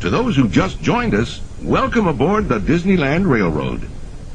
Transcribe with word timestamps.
To 0.00 0.10
those 0.10 0.36
who 0.36 0.48
just 0.48 0.80
joined 0.80 1.12
us, 1.12 1.40
welcome 1.60 2.06
aboard 2.06 2.48
the 2.48 2.60
Disneyland 2.60 3.28
Railroad. 3.28 3.88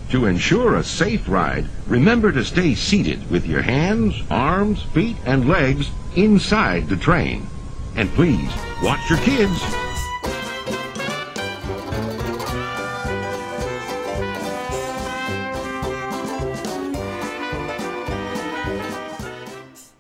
To 0.10 0.26
ensure 0.26 0.76
a 0.76 0.84
safe 0.84 1.30
ride, 1.30 1.66
remember 1.88 2.34
to 2.34 2.44
stay 2.44 2.76
seated 2.76 3.32
with 3.32 3.46
your 3.46 3.62
hands, 3.62 4.22
arms, 4.30 4.84
feet, 4.94 5.16
and 5.26 5.48
legs 5.48 5.90
inside 6.18 6.90
the 6.90 6.98
train. 6.98 7.48
And 7.96 8.10
please, 8.10 8.52
watch 8.84 9.10
your 9.10 9.20
kids. 9.20 9.58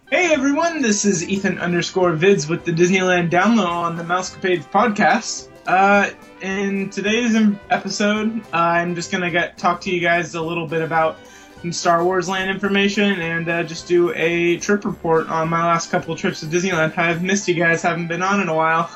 Hey 0.09 0.33
everyone, 0.33 0.81
this 0.81 1.05
is 1.05 1.25
Ethan 1.25 1.57
underscore 1.57 2.11
vids 2.17 2.49
with 2.49 2.65
the 2.65 2.73
Disneyland 2.73 3.29
Down 3.29 3.55
Low 3.55 3.65
on 3.65 3.95
the 3.95 4.03
Mousecapades 4.03 4.69
podcast. 4.69 5.47
Uh, 5.65 6.09
in 6.41 6.89
today's 6.89 7.35
episode, 7.69 8.41
I'm 8.51 8.95
just 8.95 9.11
gonna 9.11 9.31
get 9.31 9.57
talk 9.57 9.79
to 9.81 9.91
you 9.91 10.01
guys 10.01 10.35
a 10.35 10.41
little 10.41 10.67
bit 10.67 10.81
about 10.81 11.17
some 11.61 11.71
Star 11.71 12.03
Wars 12.03 12.27
Land 12.27 12.49
information 12.49 13.21
and 13.21 13.47
uh, 13.47 13.63
just 13.63 13.87
do 13.87 14.11
a 14.13 14.57
trip 14.57 14.83
report 14.83 15.29
on 15.29 15.47
my 15.47 15.63
last 15.63 15.89
couple 15.89 16.13
trips 16.17 16.41
to 16.41 16.47
Disneyland. 16.47 16.97
I've 16.97 17.23
missed 17.23 17.47
you 17.47 17.53
guys, 17.53 17.81
haven't 17.81 18.07
been 18.07 18.21
on 18.21 18.41
in 18.41 18.49
a 18.49 18.53
while. 18.53 18.89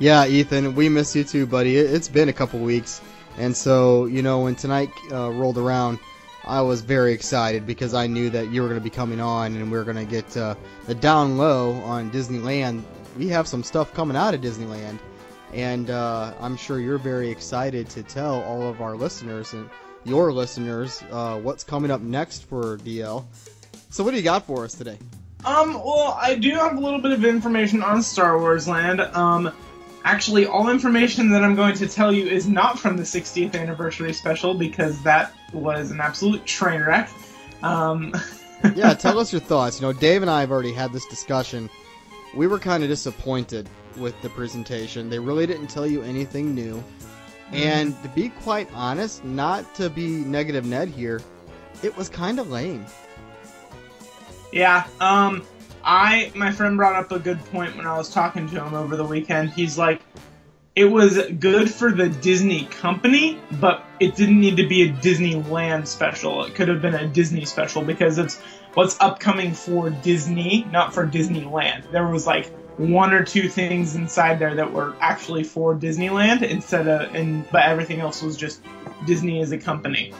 Yeah, 0.00 0.26
Ethan, 0.26 0.74
we 0.74 0.88
miss 0.88 1.14
you 1.14 1.22
too, 1.22 1.46
buddy. 1.46 1.76
It, 1.76 1.92
it's 1.92 2.08
been 2.08 2.28
a 2.28 2.32
couple 2.32 2.58
weeks, 2.58 3.00
and 3.36 3.56
so 3.56 4.06
you 4.06 4.22
know 4.22 4.40
when 4.40 4.56
tonight 4.56 4.90
uh, 5.12 5.30
rolled 5.30 5.58
around, 5.58 6.00
I 6.44 6.62
was 6.62 6.80
very 6.80 7.12
excited 7.12 7.64
because 7.64 7.94
I 7.94 8.08
knew 8.08 8.28
that 8.30 8.50
you 8.50 8.62
were 8.62 8.68
going 8.68 8.80
to 8.80 8.84
be 8.84 8.90
coming 8.90 9.20
on, 9.20 9.54
and 9.54 9.70
we 9.70 9.78
were 9.78 9.84
going 9.84 9.96
to 9.96 10.04
get 10.04 10.36
uh, 10.36 10.56
the 10.86 10.96
down 10.96 11.38
low 11.38 11.74
on 11.82 12.10
Disneyland. 12.10 12.82
We 13.16 13.28
have 13.28 13.46
some 13.46 13.62
stuff 13.62 13.94
coming 13.94 14.16
out 14.16 14.34
of 14.34 14.40
Disneyland, 14.40 14.98
and 15.52 15.90
uh, 15.90 16.34
I'm 16.40 16.56
sure 16.56 16.80
you're 16.80 16.98
very 16.98 17.30
excited 17.30 17.88
to 17.90 18.02
tell 18.02 18.42
all 18.42 18.62
of 18.62 18.80
our 18.80 18.96
listeners 18.96 19.52
and 19.52 19.68
your 20.04 20.32
listeners 20.32 21.02
uh, 21.10 21.38
what's 21.40 21.64
coming 21.64 21.90
up 21.90 22.00
next 22.00 22.44
for 22.44 22.78
DL. 22.78 23.24
So, 23.90 24.04
what 24.04 24.12
do 24.12 24.16
you 24.16 24.22
got 24.22 24.46
for 24.46 24.64
us 24.64 24.74
today? 24.74 24.98
Um, 25.44 25.74
well, 25.74 26.18
I 26.20 26.34
do 26.34 26.50
have 26.50 26.76
a 26.76 26.80
little 26.80 27.00
bit 27.00 27.12
of 27.12 27.24
information 27.24 27.82
on 27.82 28.02
Star 28.02 28.38
Wars 28.38 28.68
Land. 28.68 29.00
Um, 29.00 29.52
actually, 30.04 30.46
all 30.46 30.68
information 30.68 31.30
that 31.30 31.44
I'm 31.44 31.54
going 31.54 31.74
to 31.76 31.88
tell 31.88 32.12
you 32.12 32.26
is 32.26 32.48
not 32.48 32.78
from 32.78 32.96
the 32.96 33.02
60th 33.02 33.54
anniversary 33.54 34.12
special 34.12 34.54
because 34.54 35.00
that 35.02 35.32
was 35.52 35.90
an 35.90 36.00
absolute 36.00 36.44
train 36.44 36.82
wreck. 36.82 37.10
Um, 37.62 38.14
yeah, 38.74 38.94
tell 38.94 39.18
us 39.20 39.32
your 39.32 39.40
thoughts. 39.40 39.80
You 39.80 39.86
know, 39.86 39.92
Dave 39.92 40.22
and 40.22 40.30
I 40.30 40.40
have 40.40 40.50
already 40.50 40.72
had 40.72 40.92
this 40.92 41.06
discussion. 41.06 41.70
We 42.34 42.46
were 42.46 42.58
kind 42.58 42.82
of 42.82 42.88
disappointed 42.88 43.68
with 43.98 44.20
the 44.22 44.28
presentation. 44.30 45.10
They 45.10 45.18
really 45.18 45.46
didn't 45.46 45.68
tell 45.68 45.86
you 45.86 46.02
anything 46.02 46.54
new. 46.54 46.82
And 47.52 48.00
to 48.02 48.08
be 48.10 48.28
quite 48.28 48.68
honest, 48.74 49.24
not 49.24 49.74
to 49.76 49.88
be 49.88 50.08
negative 50.08 50.66
Ned 50.66 50.88
here, 50.88 51.22
it 51.82 51.96
was 51.96 52.08
kind 52.08 52.38
of 52.38 52.50
lame. 52.50 52.84
Yeah, 54.52 54.86
um, 55.00 55.46
I 55.82 56.30
my 56.34 56.52
friend 56.52 56.76
brought 56.76 56.96
up 56.96 57.12
a 57.12 57.18
good 57.18 57.42
point 57.46 57.76
when 57.76 57.86
I 57.86 57.96
was 57.96 58.10
talking 58.10 58.48
to 58.48 58.64
him 58.64 58.74
over 58.74 58.96
the 58.96 59.04
weekend. 59.04 59.50
He's 59.50 59.78
like, 59.78 60.02
it 60.74 60.84
was 60.84 61.18
good 61.38 61.70
for 61.70 61.90
the 61.90 62.08
Disney 62.08 62.66
company, 62.66 63.40
but 63.60 63.84
it 63.98 64.14
didn't 64.14 64.40
need 64.40 64.58
to 64.58 64.66
be 64.66 64.82
a 64.82 64.92
Disneyland 64.92 65.86
special. 65.86 66.44
It 66.44 66.54
could 66.54 66.68
have 66.68 66.82
been 66.82 66.94
a 66.94 67.08
Disney 67.08 67.44
special 67.46 67.82
because 67.82 68.18
it's 68.18 68.38
what's 68.74 68.96
upcoming 69.00 69.54
for 69.54 69.90
Disney, 69.90 70.66
not 70.70 70.94
for 70.94 71.06
Disneyland. 71.06 71.90
There 71.90 72.06
was 72.06 72.26
like 72.26 72.52
one 72.78 73.12
or 73.12 73.24
two 73.24 73.48
things 73.48 73.96
inside 73.96 74.38
there 74.38 74.54
that 74.54 74.72
were 74.72 74.94
actually 75.00 75.44
for 75.44 75.74
Disneyland 75.74 76.42
instead 76.42 76.86
of 76.88 77.14
and 77.14 77.44
but 77.50 77.62
everything 77.64 78.00
else 78.00 78.22
was 78.22 78.36
just 78.36 78.60
Disney 79.06 79.40
as 79.40 79.52
a 79.52 79.58
company. 79.58 80.12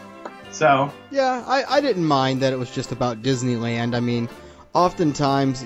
So 0.50 0.92
Yeah, 1.10 1.44
I, 1.46 1.64
I 1.76 1.80
didn't 1.80 2.04
mind 2.04 2.42
that 2.42 2.52
it 2.52 2.58
was 2.58 2.70
just 2.70 2.90
about 2.92 3.22
Disneyland. 3.22 3.94
I 3.94 4.00
mean, 4.00 4.28
oftentimes, 4.74 5.64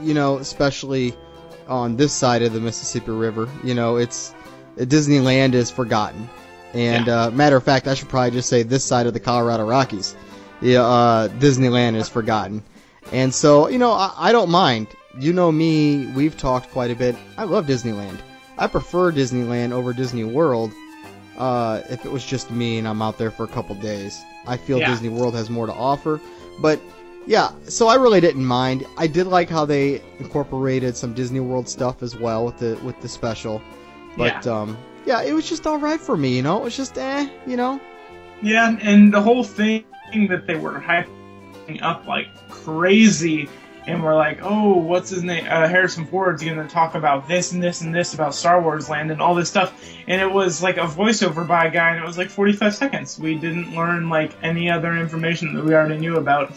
you 0.00 0.14
know, 0.14 0.38
especially 0.38 1.14
on 1.66 1.96
this 1.96 2.12
side 2.12 2.42
of 2.42 2.52
the 2.52 2.60
Mississippi 2.60 3.10
River, 3.10 3.48
you 3.64 3.74
know, 3.74 3.96
it's 3.96 4.34
Disneyland 4.76 5.54
is 5.54 5.70
forgotten. 5.70 6.28
And 6.74 7.06
Yeah. 7.06 7.22
uh, 7.24 7.30
matter 7.30 7.56
of 7.56 7.64
fact, 7.64 7.88
I 7.88 7.94
should 7.94 8.08
probably 8.08 8.30
just 8.32 8.48
say 8.48 8.62
this 8.62 8.84
side 8.84 9.06
of 9.06 9.14
the 9.14 9.20
Colorado 9.20 9.64
Rockies, 9.66 10.14
yeah, 10.60 10.82
uh, 10.84 11.28
Disneyland 11.28 11.96
is 11.96 12.08
forgotten. 12.08 12.62
And 13.12 13.34
so, 13.34 13.68
you 13.68 13.78
know, 13.78 13.92
I, 13.92 14.12
I 14.16 14.32
don't 14.32 14.50
mind. 14.50 14.88
You 15.18 15.32
know 15.32 15.50
me, 15.50 16.06
we've 16.14 16.36
talked 16.36 16.70
quite 16.70 16.90
a 16.90 16.94
bit. 16.94 17.16
I 17.36 17.44
love 17.44 17.66
Disneyland. 17.66 18.18
I 18.56 18.66
prefer 18.66 19.12
Disneyland 19.12 19.72
over 19.72 19.92
Disney 19.92 20.24
World. 20.24 20.72
Uh, 21.36 21.82
if 21.90 22.04
it 22.04 22.10
was 22.10 22.24
just 22.24 22.50
me 22.50 22.78
and 22.78 22.86
I'm 22.88 23.00
out 23.02 23.18
there 23.18 23.30
for 23.30 23.44
a 23.44 23.48
couple 23.48 23.74
days, 23.76 24.20
I 24.46 24.56
feel 24.56 24.78
Yeah. 24.78 24.90
Disney 24.90 25.08
World 25.08 25.34
has 25.34 25.50
more 25.50 25.66
to 25.66 25.72
offer. 25.72 26.20
But 26.60 26.80
yeah, 27.26 27.50
so 27.64 27.88
I 27.88 27.94
really 27.96 28.20
didn't 28.20 28.44
mind. 28.44 28.84
I 28.96 29.06
did 29.06 29.26
like 29.26 29.48
how 29.48 29.64
they 29.64 30.02
incorporated 30.18 30.96
some 30.96 31.14
Disney 31.14 31.40
World 31.40 31.68
stuff 31.68 32.02
as 32.02 32.16
well 32.16 32.44
with 32.46 32.58
the 32.58 32.78
with 32.84 33.00
the 33.00 33.08
special. 33.08 33.60
But 34.16 34.46
um, 34.46 34.76
yeah, 35.06 35.22
it 35.22 35.32
was 35.32 35.48
just 35.48 35.66
all 35.66 35.78
right 35.78 36.00
for 36.00 36.16
me. 36.16 36.34
You 36.36 36.42
know, 36.42 36.58
it 36.58 36.64
was 36.64 36.76
just 36.76 36.98
eh, 36.98 37.28
you 37.46 37.56
know. 37.56 37.80
Yeah, 38.42 38.76
and 38.80 39.12
the 39.12 39.20
whole 39.20 39.44
thing 39.44 39.84
that 40.28 40.46
they 40.46 40.56
were 40.56 40.80
hyping 40.80 41.82
up 41.82 42.06
like 42.06 42.28
crazy, 42.48 43.48
and 43.88 44.02
we're 44.02 44.14
like, 44.14 44.38
oh, 44.42 44.76
what's 44.76 45.10
his 45.10 45.22
name? 45.22 45.44
Uh, 45.48 45.66
Harrison 45.68 46.04
Ford's 46.06 46.42
going 46.44 46.56
to 46.58 46.68
talk 46.68 46.94
about 46.94 47.26
this 47.26 47.52
and 47.52 47.62
this 47.62 47.80
and 47.80 47.94
this 47.94 48.14
about 48.14 48.34
Star 48.34 48.60
Wars 48.60 48.88
Land 48.88 49.10
and 49.10 49.20
all 49.20 49.34
this 49.34 49.48
stuff. 49.48 49.72
And 50.06 50.20
it 50.20 50.30
was 50.30 50.62
like 50.62 50.76
a 50.76 50.86
voiceover 50.86 51.46
by 51.46 51.66
a 51.66 51.70
guy, 51.70 51.90
and 51.90 51.98
it 52.02 52.06
was 52.06 52.18
like 52.18 52.30
45 52.30 52.74
seconds. 52.74 53.18
We 53.18 53.34
didn't 53.34 53.74
learn 53.74 54.08
like 54.08 54.32
any 54.42 54.70
other 54.70 54.96
information 54.96 55.54
that 55.54 55.64
we 55.64 55.74
already 55.74 55.98
knew 55.98 56.16
about. 56.16 56.52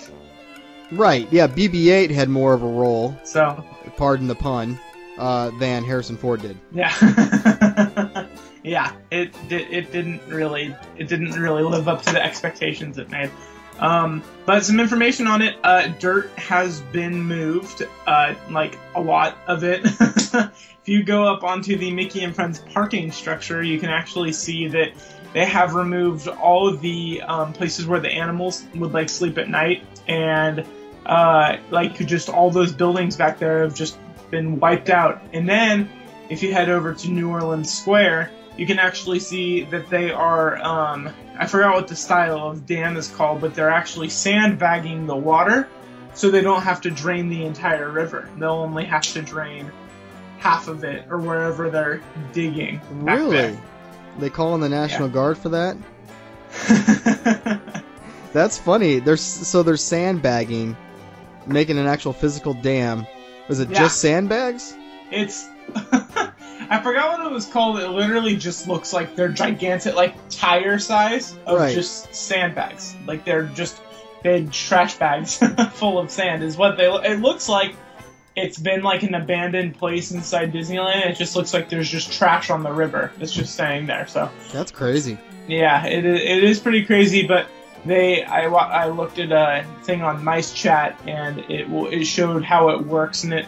Right. 0.92 1.28
Yeah, 1.32 1.48
BB-8 1.48 2.10
had 2.12 2.30
more 2.30 2.54
of 2.54 2.64
a 2.64 2.68
role, 2.68 3.18
So, 3.24 3.64
pardon 3.98 4.28
the 4.28 4.36
pun, 4.36 4.78
uh, 5.18 5.52
than 5.60 5.84
Harrison 5.84 6.18
Ford 6.18 6.42
did. 6.42 6.58
yeah. 6.72 6.92
yeah, 8.64 8.92
it 9.10 9.34
di- 9.50 9.64
it 9.72 9.92
didn't 9.92 10.22
really 10.28 10.76
it 10.98 11.08
didn't 11.08 11.32
really 11.32 11.64
live 11.64 11.88
up 11.88 12.02
to 12.04 12.14
the 12.14 12.24
expectations 12.24 12.98
it 12.98 13.10
made. 13.10 13.32
Um, 13.82 14.24
but 14.46 14.64
some 14.64 14.80
information 14.80 15.28
on 15.28 15.42
it. 15.42 15.58
Uh, 15.64 15.88
dirt 16.00 16.30
has 16.38 16.82
been 16.94 17.22
moved, 17.22 17.84
uh, 18.06 18.36
like 18.50 18.78
a 18.96 19.02
lot 19.02 19.38
of 19.48 19.64
it. 19.64 19.82
if 20.00 20.82
you 20.86 21.04
go 21.04 21.24
up 21.24 21.44
onto 21.44 21.76
the 21.76 21.92
Mickey 21.92 22.24
and 22.24 22.34
Friends 22.34 22.60
parking 22.60 23.12
structure, 23.12 23.64
you 23.64 23.80
can 23.80 23.90
actually 23.90 24.34
see 24.34 24.68
that 24.68 24.92
they 25.34 25.46
have 25.46 25.74
removed 25.74 26.28
all 26.28 26.68
of 26.68 26.82
the 26.82 27.22
um, 27.24 27.54
places 27.54 27.88
where 27.88 28.00
the 28.00 28.12
animals 28.12 28.64
would 28.76 28.92
like 28.92 29.10
sleep 29.10 29.38
at 29.38 29.50
night, 29.50 29.84
and 30.08 30.66
uh, 31.06 31.58
like 31.72 31.96
just 32.06 32.30
all 32.30 32.52
those 32.52 32.72
buildings 32.72 33.16
back 33.16 33.40
there 33.40 33.64
have 33.64 33.74
just 33.74 33.98
been 34.30 34.60
wiped 34.60 34.90
out. 34.90 35.22
And 35.34 35.50
then 35.50 35.90
if 36.30 36.44
you 36.44 36.54
head 36.54 36.70
over 36.70 36.94
to 36.94 37.10
New 37.10 37.30
Orleans 37.30 37.72
Square, 37.74 38.32
you 38.62 38.68
can 38.68 38.78
actually 38.78 39.18
see 39.20 39.64
that 39.64 39.90
they 39.90 40.12
are 40.12 40.62
um, 40.62 41.10
I 41.40 41.48
forgot 41.48 41.74
what 41.74 41.88
the 41.88 41.96
style 41.96 42.48
of 42.48 42.68
dam 42.68 42.96
is 42.96 43.08
called, 43.08 43.42
but 43.42 43.56
they're 43.56 43.72
actually 43.72 44.10
sandbagging 44.10 45.08
the 45.08 45.16
water 45.16 45.68
so 46.14 46.30
they 46.30 46.42
don't 46.42 46.62
have 46.62 46.80
to 46.82 46.92
drain 46.92 47.28
the 47.28 47.44
entire 47.44 47.90
river. 47.90 48.30
They'll 48.38 48.52
only 48.52 48.86
have 48.86 49.02
to 49.14 49.24
drain 49.24 49.72
half 50.38 50.68
of 50.68 50.84
it 50.84 51.08
or 51.10 51.18
wherever 51.18 51.72
they're 51.72 52.04
digging. 52.34 52.80
back 53.04 53.18
Really? 53.18 53.58
They 54.20 54.30
call 54.30 54.54
in 54.54 54.62
the 54.62 54.70
National 54.70 55.10
Guard 55.10 55.40
for 55.40 55.50
that? 55.50 55.76
That's 58.32 58.60
funny. 58.60 59.00
There's 59.00 59.22
so 59.24 59.64
they're 59.64 59.76
sandbagging, 59.76 60.78
making 61.48 61.80
an 61.80 61.88
actual 61.88 62.14
physical 62.14 62.54
dam. 62.54 63.08
Is 63.50 63.60
it 63.60 63.72
Yeah. 63.72 63.80
just 63.80 64.00
sandbags? 64.00 64.76
it's 65.10 65.50
I 66.72 66.82
forgot 66.82 67.20
what 67.20 67.28
it 67.30 67.34
was 67.34 67.46
called. 67.46 67.80
It 67.80 67.90
literally 67.90 68.38
just 68.38 68.66
looks 68.68 68.94
like 68.94 69.16
they're 69.16 69.28
gigantic, 69.30 69.94
like 69.94 70.16
tire 70.30 70.80
size 70.80 71.38
of 71.46 71.60
Right. 71.60 71.76
just 71.76 72.16
sandbags. 72.16 72.96
Like 73.06 73.26
they're 73.26 73.44
just 73.44 73.82
big 74.24 74.52
trash 74.54 74.96
bags 74.98 75.38
full 75.74 76.00
of 76.00 76.10
sand. 76.10 76.44
Is 76.44 76.56
what 76.58 76.78
they. 76.78 76.86
It 76.90 77.20
looks 77.20 77.50
like. 77.50 77.76
It's 78.34 78.58
been 78.58 78.82
like 78.82 79.04
an 79.04 79.14
abandoned 79.14 79.78
place 79.78 80.12
inside 80.12 80.54
Disneyland. 80.54 81.06
It 81.08 81.18
just 81.18 81.36
looks 81.36 81.54
like 81.54 81.68
there's 81.68 81.90
just 81.90 82.14
trash 82.14 82.50
on 82.50 82.64
the 82.64 82.72
river. 82.72 83.12
It's 83.20 83.34
just 83.34 83.54
staying 83.56 83.88
there. 83.88 84.08
So 84.08 84.32
That's 84.54 84.72
crazy. 84.72 85.18
yeah, 85.50 85.86
it, 85.86 86.06
it 86.06 86.42
is 86.46 86.58
pretty 86.58 86.86
crazy, 86.86 87.28
but 87.28 87.48
they 87.84 88.24
I, 88.24 88.46
I 88.46 88.88
looked 88.88 89.20
at 89.20 89.34
a 89.34 89.66
thing 89.84 90.02
on 90.02 90.24
Mice 90.24 90.54
Chat 90.54 90.98
and 91.06 91.40
it 91.52 91.70
will 91.70 91.88
it 91.88 92.06
showed 92.06 92.46
how 92.46 92.70
it 92.70 92.86
works 92.86 93.26
and 93.26 93.34
it 93.34 93.46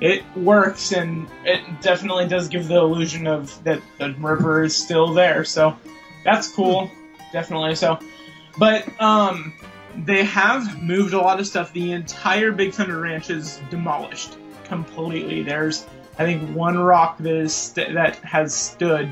it 0.00 0.24
works 0.36 0.92
and 0.92 1.26
it 1.44 1.62
definitely 1.80 2.28
does 2.28 2.48
give 2.48 2.68
the 2.68 2.76
illusion 2.76 3.26
of 3.26 3.62
that 3.64 3.80
the 3.98 4.12
river 4.14 4.64
is 4.64 4.76
still 4.76 5.14
there. 5.14 5.44
So 5.44 5.76
that's 6.24 6.48
cool, 6.48 6.90
definitely. 7.32 7.74
So, 7.74 7.98
but 8.58 8.88
um, 9.00 9.54
they 10.04 10.24
have 10.24 10.82
moved 10.82 11.14
a 11.14 11.20
lot 11.20 11.40
of 11.40 11.46
stuff. 11.46 11.72
The 11.72 11.92
entire 11.92 12.52
Big 12.52 12.74
Thunder 12.74 13.00
Ranch 13.00 13.30
is 13.30 13.60
demolished 13.70 14.36
completely. 14.64 15.42
There's 15.42 15.86
I 16.18 16.24
think 16.24 16.54
one 16.54 16.78
rock 16.78 17.18
that 17.18 17.34
is 17.34 17.54
st- 17.54 17.94
that 17.94 18.16
has 18.16 18.54
stood 18.54 19.08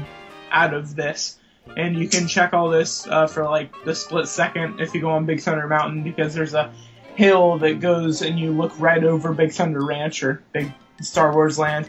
out 0.50 0.74
of 0.74 0.94
this. 0.94 1.38
And 1.76 1.96
you 1.96 2.08
can 2.08 2.28
check 2.28 2.52
all 2.52 2.68
this 2.68 3.06
uh, 3.06 3.26
for 3.26 3.44
like 3.44 3.72
the 3.84 3.94
split 3.94 4.28
second 4.28 4.80
if 4.80 4.94
you 4.94 5.00
go 5.00 5.10
on 5.10 5.24
Big 5.24 5.40
Thunder 5.40 5.66
Mountain 5.66 6.02
because 6.02 6.34
there's 6.34 6.52
a 6.52 6.70
hill 7.16 7.58
that 7.58 7.80
goes 7.80 8.22
and 8.22 8.38
you 8.38 8.52
look 8.52 8.78
right 8.78 9.02
over 9.02 9.32
Big 9.32 9.52
Thunder 9.52 9.84
Ranch 9.84 10.22
or 10.22 10.42
Big 10.52 10.72
Star 11.00 11.32
Wars 11.32 11.58
Land. 11.58 11.88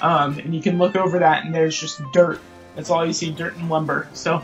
Um, 0.00 0.38
and 0.38 0.54
you 0.54 0.60
can 0.60 0.78
look 0.78 0.96
over 0.96 1.18
that 1.20 1.44
and 1.44 1.54
there's 1.54 1.78
just 1.78 2.00
dirt. 2.12 2.40
That's 2.74 2.90
all 2.90 3.06
you 3.06 3.12
see, 3.12 3.30
dirt 3.30 3.56
and 3.56 3.70
lumber. 3.70 4.08
So 4.14 4.42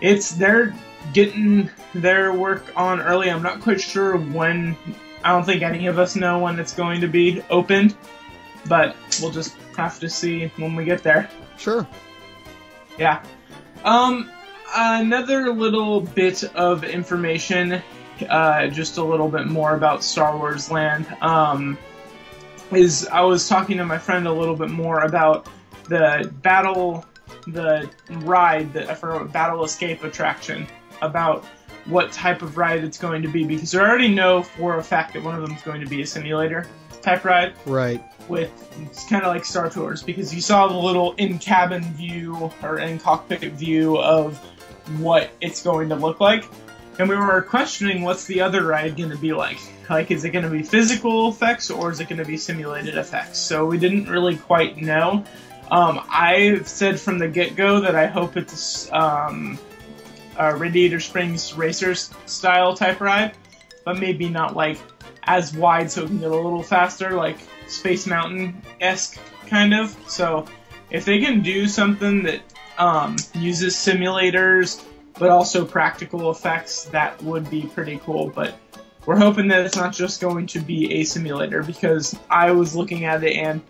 it's 0.00 0.32
they're 0.32 0.74
getting 1.12 1.70
their 1.94 2.32
work 2.32 2.64
on 2.76 3.00
early. 3.00 3.30
I'm 3.30 3.42
not 3.42 3.60
quite 3.60 3.80
sure 3.80 4.16
when. 4.16 4.76
I 5.24 5.30
don't 5.30 5.44
think 5.44 5.62
any 5.62 5.86
of 5.86 5.98
us 5.98 6.16
know 6.16 6.40
when 6.40 6.58
it's 6.58 6.74
going 6.74 7.00
to 7.02 7.06
be 7.06 7.42
opened, 7.48 7.94
but 8.66 8.96
we'll 9.20 9.30
just 9.30 9.56
have 9.76 10.00
to 10.00 10.10
see 10.10 10.48
when 10.56 10.74
we 10.74 10.84
get 10.84 11.02
there. 11.02 11.30
Sure. 11.56 11.86
Yeah. 12.98 13.22
Um, 13.84 14.30
another 14.74 15.52
little 15.52 16.00
bit 16.00 16.42
of 16.56 16.82
information, 16.82 17.80
uh, 18.26 18.68
just 18.68 18.98
a 18.98 19.04
little 19.04 19.28
bit 19.28 19.46
more 19.46 19.74
about 19.74 20.02
Star 20.04 20.36
Wars 20.36 20.70
Land. 20.70 21.06
Um, 21.20 21.78
is 22.72 23.06
I 23.08 23.20
was 23.20 23.48
talking 23.48 23.76
to 23.78 23.84
my 23.84 23.98
friend 23.98 24.26
a 24.26 24.32
little 24.32 24.56
bit 24.56 24.70
more 24.70 25.00
about 25.00 25.46
the 25.88 26.32
battle, 26.42 27.04
the 27.46 27.90
ride, 28.20 28.72
the 28.72 28.86
for 28.94 29.24
battle 29.26 29.64
escape 29.64 30.04
attraction, 30.04 30.66
about 31.02 31.44
what 31.86 32.12
type 32.12 32.42
of 32.42 32.56
ride 32.56 32.84
it's 32.84 32.96
going 32.98 33.22
to 33.22 33.28
be 33.28 33.44
because 33.44 33.74
I 33.74 33.80
already 33.80 34.08
know 34.08 34.42
for 34.42 34.78
a 34.78 34.84
fact 34.84 35.14
that 35.14 35.22
one 35.22 35.34
of 35.34 35.42
them 35.42 35.56
is 35.56 35.62
going 35.62 35.80
to 35.80 35.86
be 35.88 36.00
a 36.02 36.06
simulator 36.06 36.66
type 37.02 37.24
ride 37.24 37.54
Right. 37.66 38.00
with 38.28 38.52
it's 38.80 39.04
kind 39.08 39.24
of 39.24 39.34
like 39.34 39.44
Star 39.44 39.68
Tours 39.68 40.00
because 40.00 40.32
you 40.32 40.40
saw 40.40 40.68
the 40.68 40.76
little 40.76 41.12
in 41.14 41.40
cabin 41.40 41.82
view 41.94 42.52
or 42.62 42.78
in 42.78 43.00
cockpit 43.00 43.40
view 43.54 43.98
of 43.98 44.38
what 44.98 45.30
it's 45.40 45.62
going 45.62 45.88
to 45.88 45.96
look 45.96 46.20
like. 46.20 46.44
And 46.98 47.08
we 47.08 47.16
were 47.16 47.42
questioning 47.42 48.02
what's 48.02 48.26
the 48.26 48.40
other 48.42 48.64
ride 48.64 48.96
going 48.96 49.10
to 49.10 49.16
be 49.16 49.32
like. 49.32 49.58
Like, 49.88 50.10
is 50.10 50.24
it 50.24 50.30
going 50.30 50.44
to 50.44 50.50
be 50.50 50.62
physical 50.62 51.28
effects 51.28 51.70
or 51.70 51.90
is 51.90 52.00
it 52.00 52.08
going 52.08 52.18
to 52.18 52.24
be 52.24 52.36
simulated 52.36 52.96
effects? 52.96 53.38
So 53.38 53.66
we 53.66 53.78
didn't 53.78 54.08
really 54.08 54.36
quite 54.36 54.76
know. 54.76 55.24
Um, 55.70 56.04
I've 56.08 56.68
said 56.68 57.00
from 57.00 57.18
the 57.18 57.28
get 57.28 57.56
go 57.56 57.80
that 57.80 57.94
I 57.94 58.06
hope 58.06 58.36
it's 58.36 58.92
um, 58.92 59.58
a 60.36 60.54
Radiator 60.54 61.00
Springs 61.00 61.54
Racers 61.54 62.10
style 62.26 62.74
type 62.74 63.00
ride, 63.00 63.34
but 63.84 63.98
maybe 63.98 64.28
not 64.28 64.54
like 64.54 64.78
as 65.24 65.54
wide 65.54 65.90
so 65.90 66.04
it 66.04 66.08
can 66.08 66.18
get 66.18 66.30
a 66.30 66.34
little 66.34 66.62
faster, 66.62 67.12
like 67.12 67.38
Space 67.68 68.06
Mountain 68.06 68.60
esque 68.80 69.18
kind 69.46 69.72
of. 69.72 69.96
So 70.08 70.46
if 70.90 71.06
they 71.06 71.20
can 71.20 71.40
do 71.40 71.66
something 71.66 72.22
that 72.24 72.42
um, 72.78 73.16
uses 73.34 73.74
simulators 73.74 74.84
but 75.22 75.30
also 75.30 75.64
practical 75.64 76.32
effects, 76.32 76.86
that 76.86 77.22
would 77.22 77.48
be 77.48 77.62
pretty 77.62 77.96
cool. 77.98 78.28
But 78.28 78.58
we're 79.06 79.20
hoping 79.20 79.46
that 79.48 79.64
it's 79.64 79.76
not 79.76 79.92
just 79.92 80.20
going 80.20 80.48
to 80.48 80.58
be 80.58 80.94
a 80.94 81.04
simulator 81.04 81.62
because 81.62 82.18
I 82.28 82.50
was 82.50 82.74
looking 82.74 83.04
at 83.04 83.22
it 83.22 83.36
and 83.36 83.62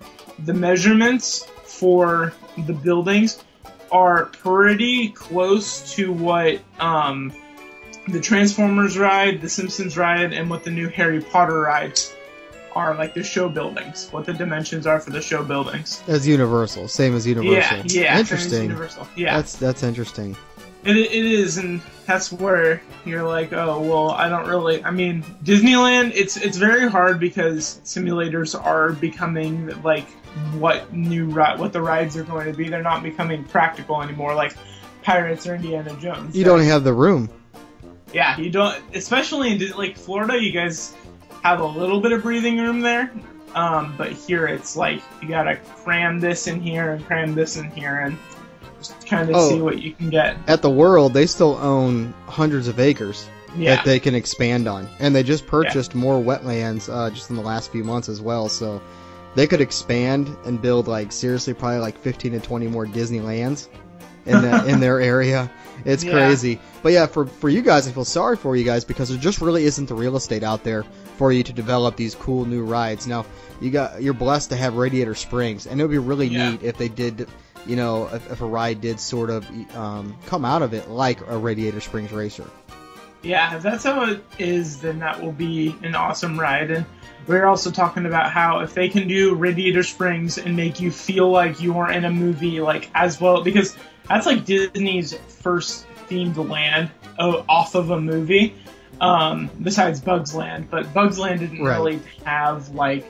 the 0.46 0.54
measurements 0.54 1.44
for 1.64 2.32
the 2.56 2.72
buildings 2.72 3.44
are 3.90 4.24
pretty 4.24 5.10
close 5.10 5.94
to 5.96 6.10
what 6.10 6.58
um, 6.80 7.34
the 8.08 8.18
Transformers 8.18 8.96
ride, 8.96 9.42
the 9.42 9.50
Simpsons 9.50 9.98
ride, 9.98 10.32
and 10.32 10.48
what 10.48 10.64
the 10.64 10.70
new 10.70 10.88
Harry 10.88 11.20
Potter 11.20 11.60
ride 11.60 12.00
are 12.74 12.94
like 12.94 13.12
the 13.12 13.22
show 13.22 13.50
buildings. 13.50 14.08
What 14.10 14.24
the 14.24 14.32
dimensions 14.32 14.86
are 14.86 15.00
for 15.00 15.10
the 15.10 15.20
show 15.20 15.44
buildings. 15.44 16.02
As 16.08 16.26
Universal, 16.26 16.88
same 16.88 17.14
as 17.14 17.26
Universal. 17.26 17.76
Yeah, 17.90 18.02
yeah. 18.04 18.18
Interesting. 18.18 18.62
Universal. 18.62 19.06
Yeah, 19.16 19.36
That's 19.36 19.56
that's 19.56 19.82
interesting. 19.82 20.34
It, 20.84 20.96
it 20.96 21.12
is, 21.12 21.58
and 21.58 21.80
that's 22.06 22.32
where 22.32 22.82
you're 23.04 23.22
like, 23.22 23.52
oh 23.52 23.80
well, 23.80 24.10
I 24.10 24.28
don't 24.28 24.48
really. 24.48 24.82
I 24.84 24.90
mean, 24.90 25.22
Disneyland. 25.44 26.12
It's 26.14 26.36
it's 26.36 26.56
very 26.56 26.88
hard 26.88 27.20
because 27.20 27.80
simulators 27.84 28.60
are 28.60 28.92
becoming 28.92 29.80
like 29.82 30.08
what 30.58 30.92
new 30.92 31.26
ri- 31.26 31.56
what 31.56 31.72
the 31.72 31.80
rides 31.80 32.16
are 32.16 32.24
going 32.24 32.50
to 32.50 32.56
be. 32.56 32.68
They're 32.68 32.82
not 32.82 33.02
becoming 33.02 33.44
practical 33.44 34.02
anymore, 34.02 34.34
like 34.34 34.54
Pirates 35.02 35.46
or 35.46 35.54
Indiana 35.54 35.96
Jones. 36.00 36.36
You 36.36 36.44
don't 36.44 36.62
have 36.62 36.84
the 36.84 36.94
room. 36.94 37.30
Yeah, 38.12 38.38
you 38.38 38.50
don't. 38.50 38.82
Especially 38.94 39.52
in 39.52 39.70
like 39.76 39.96
Florida, 39.96 40.42
you 40.42 40.52
guys 40.52 40.94
have 41.42 41.60
a 41.60 41.66
little 41.66 42.00
bit 42.00 42.12
of 42.12 42.22
breathing 42.22 42.58
room 42.58 42.80
there. 42.80 43.12
Um, 43.54 43.94
but 43.98 44.12
here 44.12 44.46
it's 44.46 44.76
like 44.76 45.02
you 45.20 45.28
gotta 45.28 45.56
cram 45.56 46.20
this 46.20 46.46
in 46.46 46.60
here 46.60 46.92
and 46.92 47.04
cram 47.04 47.34
this 47.34 47.56
in 47.56 47.70
here 47.70 48.00
and 48.00 48.16
kind 49.08 49.28
of 49.30 49.36
Oh. 49.36 49.48
see 49.50 49.60
what 49.60 49.80
you 49.82 49.92
can 49.92 50.10
get. 50.10 50.36
At 50.46 50.62
the 50.62 50.70
World, 50.70 51.12
they 51.14 51.26
still 51.26 51.58
own 51.60 52.12
hundreds 52.26 52.68
of 52.68 52.78
acres 52.80 53.28
Yeah, 53.56 53.76
that 53.76 53.84
they 53.84 53.98
can 54.00 54.14
expand 54.14 54.66
on, 54.68 54.88
and 54.98 55.14
they 55.14 55.22
just 55.22 55.46
purchased 55.46 55.94
more 55.94 56.22
wetlands 56.22 56.88
uh, 56.92 57.10
just 57.10 57.30
in 57.30 57.36
the 57.36 57.42
last 57.42 57.70
few 57.72 57.84
months 57.84 58.08
as 58.08 58.20
well. 58.20 58.48
So 58.48 58.80
they 59.34 59.46
could 59.46 59.60
expand 59.60 60.34
and 60.44 60.60
build 60.60 60.88
like 60.88 61.12
seriously 61.12 61.54
probably 61.54 61.78
like 61.78 61.98
15 61.98 62.32
to 62.32 62.40
20 62.40 62.66
more 62.68 62.86
Disneylands 62.86 63.68
in 64.26 64.40
that 64.42 64.66
in 64.68 64.80
their 64.80 65.00
area. 65.14 65.50
It's 65.84 66.04
Yeah. 66.04 66.12
crazy. 66.12 66.60
But 66.82 66.92
yeah, 66.92 67.06
for 67.06 67.26
for 67.26 67.48
you 67.48 67.60
guys, 67.62 67.88
I 67.88 67.92
feel 67.92 68.04
sorry 68.04 68.36
for 68.36 68.56
you 68.56 68.64
guys 68.64 68.84
because 68.84 69.08
there 69.08 69.18
just 69.18 69.40
really 69.40 69.64
isn't 69.64 69.86
the 69.88 69.94
real 69.94 70.16
estate 70.16 70.42
out 70.44 70.62
there 70.64 70.84
for 71.16 71.32
you 71.32 71.42
to 71.42 71.52
develop 71.52 71.96
these 71.96 72.14
cool 72.14 72.44
new 72.44 72.62
rides. 72.64 73.06
Now 73.06 73.24
you 73.60 73.70
got 73.70 74.00
you're 74.02 74.14
blessed 74.14 74.50
to 74.50 74.56
have 74.56 74.76
Radiator 74.76 75.14
Springs, 75.14 75.66
and 75.66 75.80
it 75.80 75.84
would 75.84 75.90
be 75.90 75.98
really 75.98 76.28
Yeah. 76.28 76.50
neat 76.52 76.62
if 76.62 76.76
they 76.78 76.88
did. 76.88 77.26
You 77.66 77.76
know, 77.76 78.08
if, 78.12 78.30
if 78.32 78.40
a 78.40 78.46
ride 78.46 78.80
did 78.80 78.98
sort 78.98 79.30
of 79.30 79.48
um, 79.76 80.16
come 80.26 80.44
out 80.44 80.62
of 80.62 80.74
it 80.74 80.88
like 80.90 81.20
a 81.28 81.36
Radiator 81.38 81.80
Springs 81.80 82.10
racer. 82.12 82.48
yeah. 83.22 83.56
If 83.56 83.62
that's 83.62 83.84
how 83.84 84.04
it 84.10 84.24
is, 84.38 84.80
then 84.80 84.98
that 84.98 85.22
will 85.22 85.32
be 85.32 85.76
an 85.82 85.94
awesome 85.94 86.38
ride. 86.40 86.70
And 86.72 86.84
we're 87.28 87.46
also 87.46 87.70
talking 87.70 88.04
about 88.06 88.32
how 88.32 88.60
if 88.60 88.74
they 88.74 88.88
can 88.88 89.06
do 89.06 89.34
Radiator 89.36 89.84
Springs 89.84 90.38
and 90.38 90.56
make 90.56 90.80
you 90.80 90.90
feel 90.90 91.30
like 91.30 91.60
you 91.60 91.78
are 91.78 91.92
in 91.92 92.04
a 92.04 92.10
movie, 92.10 92.60
like 92.60 92.90
as 92.94 93.20
well, 93.20 93.44
because 93.44 93.76
that's 94.08 94.26
like 94.26 94.44
Disney's 94.44 95.14
first 95.14 95.86
themed 96.08 96.36
land 96.50 96.90
off 97.18 97.76
of 97.76 97.90
a 97.90 98.00
movie, 98.00 98.56
um, 99.00 99.48
besides 99.62 100.00
Bugs 100.00 100.34
Land. 100.34 100.68
But 100.68 100.92
Bugs 100.92 101.16
Land 101.18 101.38
didn't 101.38 101.62
Right. 101.62 101.76
really 101.76 102.00
have 102.24 102.70
like 102.70 103.06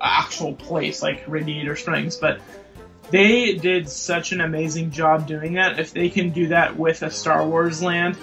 actual 0.00 0.54
place 0.54 1.02
like 1.02 1.22
Radiator 1.28 1.76
Springs, 1.76 2.16
but 2.16 2.40
they 3.10 3.54
did 3.54 3.88
such 3.88 4.32
an 4.32 4.40
amazing 4.40 4.90
job 4.90 5.26
doing 5.26 5.54
that. 5.54 5.78
If 5.78 5.92
they 5.92 6.08
can 6.08 6.30
do 6.30 6.48
that 6.48 6.76
with 6.76 7.02
a 7.02 7.10
Star 7.10 7.46
Wars 7.46 7.82
land 7.82 8.16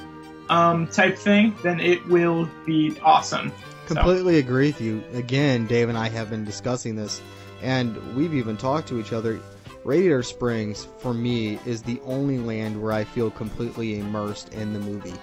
um, 0.50 0.88
type 0.88 1.18
thing, 1.18 1.56
then 1.64 1.80
it 1.80 2.06
will 2.08 2.50
be 2.66 2.98
awesome. 3.02 3.52
So- 3.88 3.96
Completely 3.96 4.40
agree 4.40 4.68
with 4.68 4.82
you. 4.82 5.04
Again, 5.14 5.68
Dave 5.68 5.90
and 5.90 5.98
I 5.98 6.10
have 6.10 6.30
been 6.30 6.46
discussing 6.46 6.96
this, 6.96 7.22
and 7.62 8.16
we've 8.16 8.34
even 8.34 8.58
talked 8.58 8.88
to 8.90 9.00
each 9.00 9.14
other. 9.14 9.40
Radiator 9.84 10.24
Springs, 10.24 10.88
for 11.00 11.14
me, 11.14 11.60
is 11.66 11.82
the 11.82 12.00
only 12.06 12.38
land 12.38 12.82
where 12.82 12.94
I 12.94 13.04
feel 13.04 13.30
completely 13.30 14.00
immersed 14.00 14.54
in 14.54 14.72
the 14.72 14.80
movie. 14.80 15.14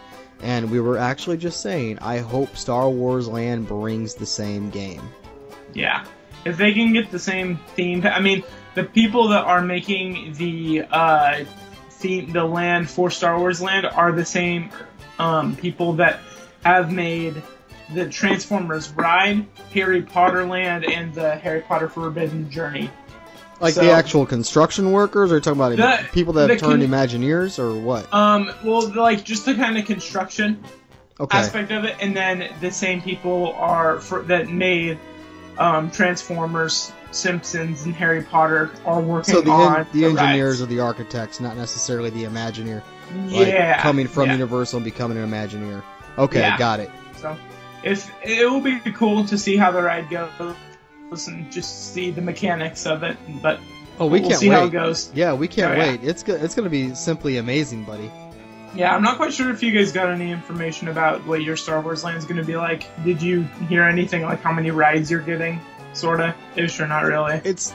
And 0.42 0.70
we 0.70 0.80
were 0.80 0.98
actually 0.98 1.38
just 1.38 1.60
saying, 1.60 1.98
I 2.00 2.18
hope 2.18 2.56
Star 2.56 2.88
Wars 2.90 3.26
Land 3.28 3.66
brings 3.66 4.14
the 4.14 4.26
same 4.26 4.68
game. 4.70 5.02
Yeah. 5.72 6.04
If 6.44 6.56
they 6.56 6.72
can 6.72 6.92
get 6.92 7.10
the 7.10 7.18
same 7.18 7.58
theme, 7.74 8.06
I 8.06 8.20
mean, 8.20 8.42
the 8.74 8.84
people 8.84 9.28
that 9.28 9.44
are 9.44 9.62
making 9.62 10.34
the 10.34 10.82
uh, 10.90 11.44
theme, 11.90 12.32
the 12.32 12.44
land 12.44 12.88
for 12.88 13.10
Star 13.10 13.38
Wars 13.38 13.60
Land 13.60 13.86
are 13.86 14.12
the 14.12 14.24
same 14.24 14.70
um, 15.18 15.56
people 15.56 15.94
that 15.94 16.20
have 16.64 16.92
made 16.92 17.42
the 17.92 18.08
Transformers 18.08 18.90
ride, 18.90 19.46
Harry 19.74 20.02
Potter 20.02 20.46
Land, 20.46 20.84
and 20.84 21.12
the 21.14 21.36
Harry 21.36 21.60
Potter 21.60 21.88
Forbidden 21.88 22.50
Journey. 22.50 22.90
Like 23.60 23.74
So- 23.74 23.82
the 23.82 23.90
actual 23.90 24.24
construction 24.26 24.92
workers, 24.92 25.30
or 25.30 25.34
you're 25.34 25.40
talking 25.40 25.60
about 25.60 25.76
The- 25.76 26.08
people 26.12 26.32
that 26.34 26.48
have 26.50 26.60
turned 26.60 26.82
con- 26.82 26.90
Imagineers, 26.90 27.58
or 27.58 27.74
what? 27.74 28.12
Um, 28.14 28.50
well, 28.64 28.88
like 28.90 29.24
just 29.24 29.44
the 29.44 29.54
kind 29.54 29.76
of 29.76 29.84
construction 29.84 30.62
Okay. 31.18 31.36
aspect 31.36 31.70
of 31.70 31.84
it, 31.84 31.96
and 32.00 32.16
then 32.16 32.48
the 32.60 32.70
same 32.70 33.02
people 33.02 33.52
are 33.58 34.00
for, 34.00 34.22
that 34.22 34.48
made 34.48 34.98
um, 35.60 35.90
Transformers, 35.90 36.90
Simpsons, 37.12 37.84
and 37.84 37.94
Harry 37.94 38.22
Potter 38.22 38.70
are 38.84 39.00
working 39.00 39.34
So 39.34 39.40
the, 39.42 39.50
on 39.50 39.80
en- 39.80 39.86
the 39.92 40.04
engineers 40.06 40.60
rides. 40.60 40.62
are 40.62 40.66
the 40.66 40.80
architects, 40.80 41.38
not 41.40 41.56
necessarily 41.56 42.10
the 42.10 42.24
Imagineer. 42.24 42.82
Like 43.26 43.48
yeah, 43.48 43.80
coming 43.82 44.06
from 44.08 44.26
yeah. 44.26 44.32
Universal 44.34 44.78
and 44.78 44.84
becoming 44.84 45.18
an 45.18 45.28
Imagineer. 45.30 45.82
Okay, 46.18 46.40
Yeah. 46.40 46.56
got 46.58 46.80
it. 46.80 46.90
So, 47.16 47.36
if 47.82 48.10
it 48.24 48.48
will 48.50 48.60
be 48.60 48.78
cool 48.92 49.24
to 49.26 49.36
see 49.38 49.56
how 49.56 49.70
the 49.72 49.82
ride 49.82 50.08
goes 50.10 51.28
and 51.28 51.50
just 51.52 51.92
see 51.92 52.10
the 52.10 52.22
mechanics 52.22 52.86
of 52.86 53.02
it, 53.02 53.16
but 53.42 53.58
Oh, 53.98 54.06
we 54.06 54.20
we'll 54.20 54.30
can't 54.30 54.40
see 54.40 54.48
wait. 54.48 54.54
how 54.56 54.64
it 54.64 54.70
goes. 54.72 55.10
Yeah, 55.14 55.34
we 55.34 55.46
can't 55.48 55.72
Oh, 55.72 55.76
yeah. 55.76 55.90
wait. 55.90 56.00
It's 56.04 56.22
go- 56.22 56.34
it's 56.36 56.54
gonna 56.54 56.70
be 56.70 56.94
simply 56.94 57.36
amazing, 57.36 57.84
buddy. 57.84 58.10
Yeah, 58.74 58.94
I'm 58.94 59.02
not 59.02 59.16
quite 59.16 59.32
sure 59.32 59.50
if 59.50 59.62
you 59.62 59.72
guys 59.72 59.92
got 59.92 60.08
any 60.10 60.30
information 60.30 60.88
about 60.88 61.26
what 61.26 61.42
your 61.42 61.56
Star 61.56 61.80
Wars 61.80 62.04
land 62.04 62.18
is 62.18 62.24
going 62.24 62.36
to 62.36 62.44
be 62.44 62.56
like. 62.56 62.84
Did 63.04 63.20
you 63.20 63.42
hear 63.68 63.82
anything 63.82 64.22
like 64.22 64.40
how 64.42 64.52
many 64.52 64.70
rides 64.70 65.10
you're 65.10 65.20
getting? 65.20 65.60
sorta 65.92 66.36
ish 66.54 66.78
or 66.78 66.86
not 66.86 67.02
really. 67.02 67.40
It's 67.42 67.74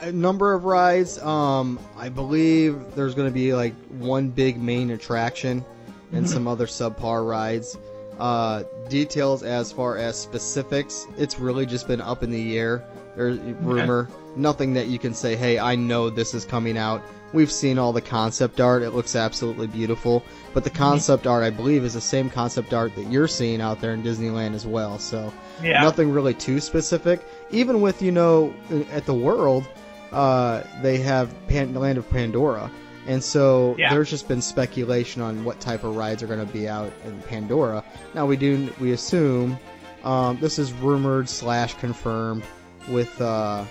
a 0.00 0.12
number 0.12 0.54
of 0.54 0.62
rides. 0.64 1.18
Um, 1.20 1.80
I 1.98 2.08
believe 2.08 2.94
there's 2.94 3.16
going 3.16 3.26
to 3.26 3.34
be 3.34 3.52
like 3.52 3.74
one 3.88 4.28
big 4.28 4.62
main 4.62 4.90
attraction 4.92 5.64
and 6.12 6.24
Mhm. 6.24 6.28
some 6.28 6.46
other 6.46 6.66
subpar 6.66 7.28
rides. 7.28 7.76
Uh, 8.16 8.62
details 8.88 9.42
as 9.42 9.72
far 9.72 9.96
as 9.96 10.16
specifics, 10.16 11.04
it's 11.18 11.40
really 11.40 11.66
just 11.66 11.88
been 11.88 12.00
up 12.00 12.22
in 12.22 12.30
the 12.30 12.56
air. 12.56 12.84
There's 13.16 13.38
rumor, 13.60 14.08
nothing 14.36 14.74
that 14.74 14.86
you 14.86 15.00
can 15.00 15.12
say, 15.12 15.34
hey, 15.34 15.58
I 15.58 15.74
know 15.74 16.10
this 16.10 16.34
is 16.34 16.44
coming 16.44 16.78
out. 16.78 17.02
We've 17.32 17.50
seen 17.50 17.78
all 17.78 17.92
the 17.92 18.00
concept 18.00 18.60
art. 18.60 18.82
It 18.82 18.90
looks 18.90 19.16
absolutely 19.16 19.66
beautiful. 19.66 20.22
But 20.52 20.64
the 20.64 20.70
concept 20.70 21.26
art, 21.26 21.42
I 21.44 21.50
believe, 21.50 21.84
is 21.84 21.94
the 21.94 22.00
same 22.00 22.28
concept 22.28 22.74
art 22.74 22.94
that 22.96 23.10
you're 23.10 23.28
seeing 23.28 23.60
out 23.60 23.80
there 23.80 23.94
in 23.94 24.02
Disneyland 24.02 24.54
as 24.54 24.66
well. 24.66 24.98
So 24.98 25.32
Yeah. 25.62 25.82
nothing 25.82 26.10
really 26.12 26.34
too 26.34 26.60
specific. 26.60 27.20
Even 27.50 27.80
with 27.80 28.02
you 28.02 28.12
know 28.12 28.52
at 28.92 29.06
the 29.06 29.14
world, 29.14 29.64
uh, 30.12 30.60
they 30.82 30.98
have 30.98 31.30
Pan- 31.48 31.72
Land 31.74 31.96
of 31.96 32.08
Pandora, 32.10 32.70
and 33.06 33.24
so 33.24 33.74
Yeah. 33.78 33.92
there's 33.94 34.10
just 34.10 34.28
been 34.28 34.42
speculation 34.42 35.22
on 35.22 35.42
what 35.44 35.58
type 35.58 35.84
of 35.84 35.96
rides 35.96 36.22
are 36.22 36.26
going 36.26 36.46
to 36.46 36.52
be 36.52 36.68
out 36.68 36.92
in 37.06 37.18
Pandora. 37.22 37.82
Now 38.14 38.26
we 38.26 38.36
do 38.36 38.68
we 38.78 38.92
assume 38.92 39.58
um, 40.04 40.36
this 40.40 40.58
is 40.58 40.72
rumored 40.72 41.28
slash 41.28 41.74
confirmed 41.78 42.42
with 42.88 43.18
uh, 43.22 43.64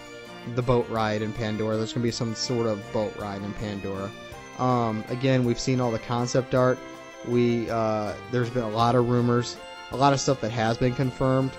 the 0.55 0.61
boat 0.61 0.87
ride 0.89 1.21
in 1.21 1.33
Pandora. 1.33 1.77
There's 1.77 1.93
going 1.93 2.01
to 2.01 2.07
be 2.07 2.11
some 2.11 2.35
sort 2.35 2.67
of 2.67 2.81
boat 2.93 3.15
ride 3.17 3.41
in 3.41 3.53
Pandora. 3.53 4.11
Um, 4.59 5.03
again, 5.09 5.43
we've 5.43 5.59
seen 5.59 5.81
all 5.81 5.91
the 5.91 5.99
concept 5.99 6.53
art. 6.53 6.77
We 7.27 7.69
uh, 7.69 8.13
there's 8.31 8.49
been 8.49 8.63
a 8.63 8.69
lot 8.69 8.95
of 8.95 9.09
rumors, 9.09 9.57
a 9.91 9.97
lot 9.97 10.13
of 10.13 10.19
stuff 10.19 10.41
that 10.41 10.51
has 10.51 10.77
been 10.77 10.95
confirmed. 10.95 11.51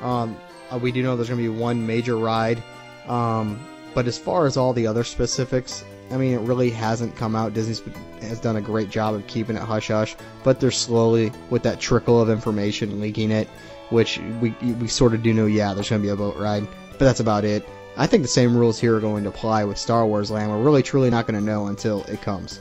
Um, 0.00 0.36
uh, 0.70 0.78
we 0.78 0.92
do 0.92 1.02
know 1.02 1.16
there's 1.16 1.28
going 1.28 1.42
to 1.42 1.50
be 1.52 1.56
one 1.56 1.86
major 1.86 2.16
ride, 2.16 2.62
um, 3.08 3.58
but 3.94 4.06
as 4.06 4.18
far 4.18 4.46
as 4.46 4.56
all 4.56 4.72
the 4.72 4.86
other 4.86 5.02
specifics, 5.02 5.84
I 6.10 6.16
mean, 6.16 6.34
it 6.34 6.40
really 6.40 6.70
hasn't 6.70 7.16
come 7.16 7.34
out. 7.34 7.52
Disney 7.52 7.92
has 8.20 8.40
done 8.40 8.56
a 8.56 8.60
great 8.60 8.90
job 8.90 9.14
of 9.14 9.26
keeping 9.26 9.56
it 9.56 9.62
hush 9.62 9.88
hush, 9.88 10.16
but 10.44 10.60
they're 10.60 10.70
slowly, 10.70 11.32
with 11.50 11.62
that 11.64 11.80
trickle 11.80 12.20
of 12.20 12.30
information, 12.30 13.00
leaking 13.00 13.30
it, 13.30 13.48
which 13.90 14.18
we 14.40 14.50
we 14.50 14.88
sort 14.88 15.14
of 15.14 15.22
do 15.22 15.34
know. 15.34 15.46
Yeah, 15.46 15.74
there's 15.74 15.90
going 15.90 16.02
to 16.02 16.06
be 16.06 16.12
a 16.12 16.16
boat 16.16 16.36
ride, 16.36 16.66
but 16.90 17.00
that's 17.00 17.20
about 17.20 17.44
it. 17.44 17.66
I 17.96 18.06
think 18.06 18.22
the 18.22 18.28
same 18.28 18.56
rules 18.56 18.78
here 18.78 18.96
are 18.96 19.00
going 19.00 19.24
to 19.24 19.30
apply 19.30 19.64
with 19.64 19.78
Star 19.78 20.06
Wars 20.06 20.30
Land. 20.30 20.50
We're 20.50 20.62
really 20.62 20.82
truly 20.82 21.10
not 21.10 21.26
going 21.26 21.38
to 21.38 21.44
know 21.44 21.66
until 21.66 22.04
it 22.04 22.22
comes. 22.22 22.60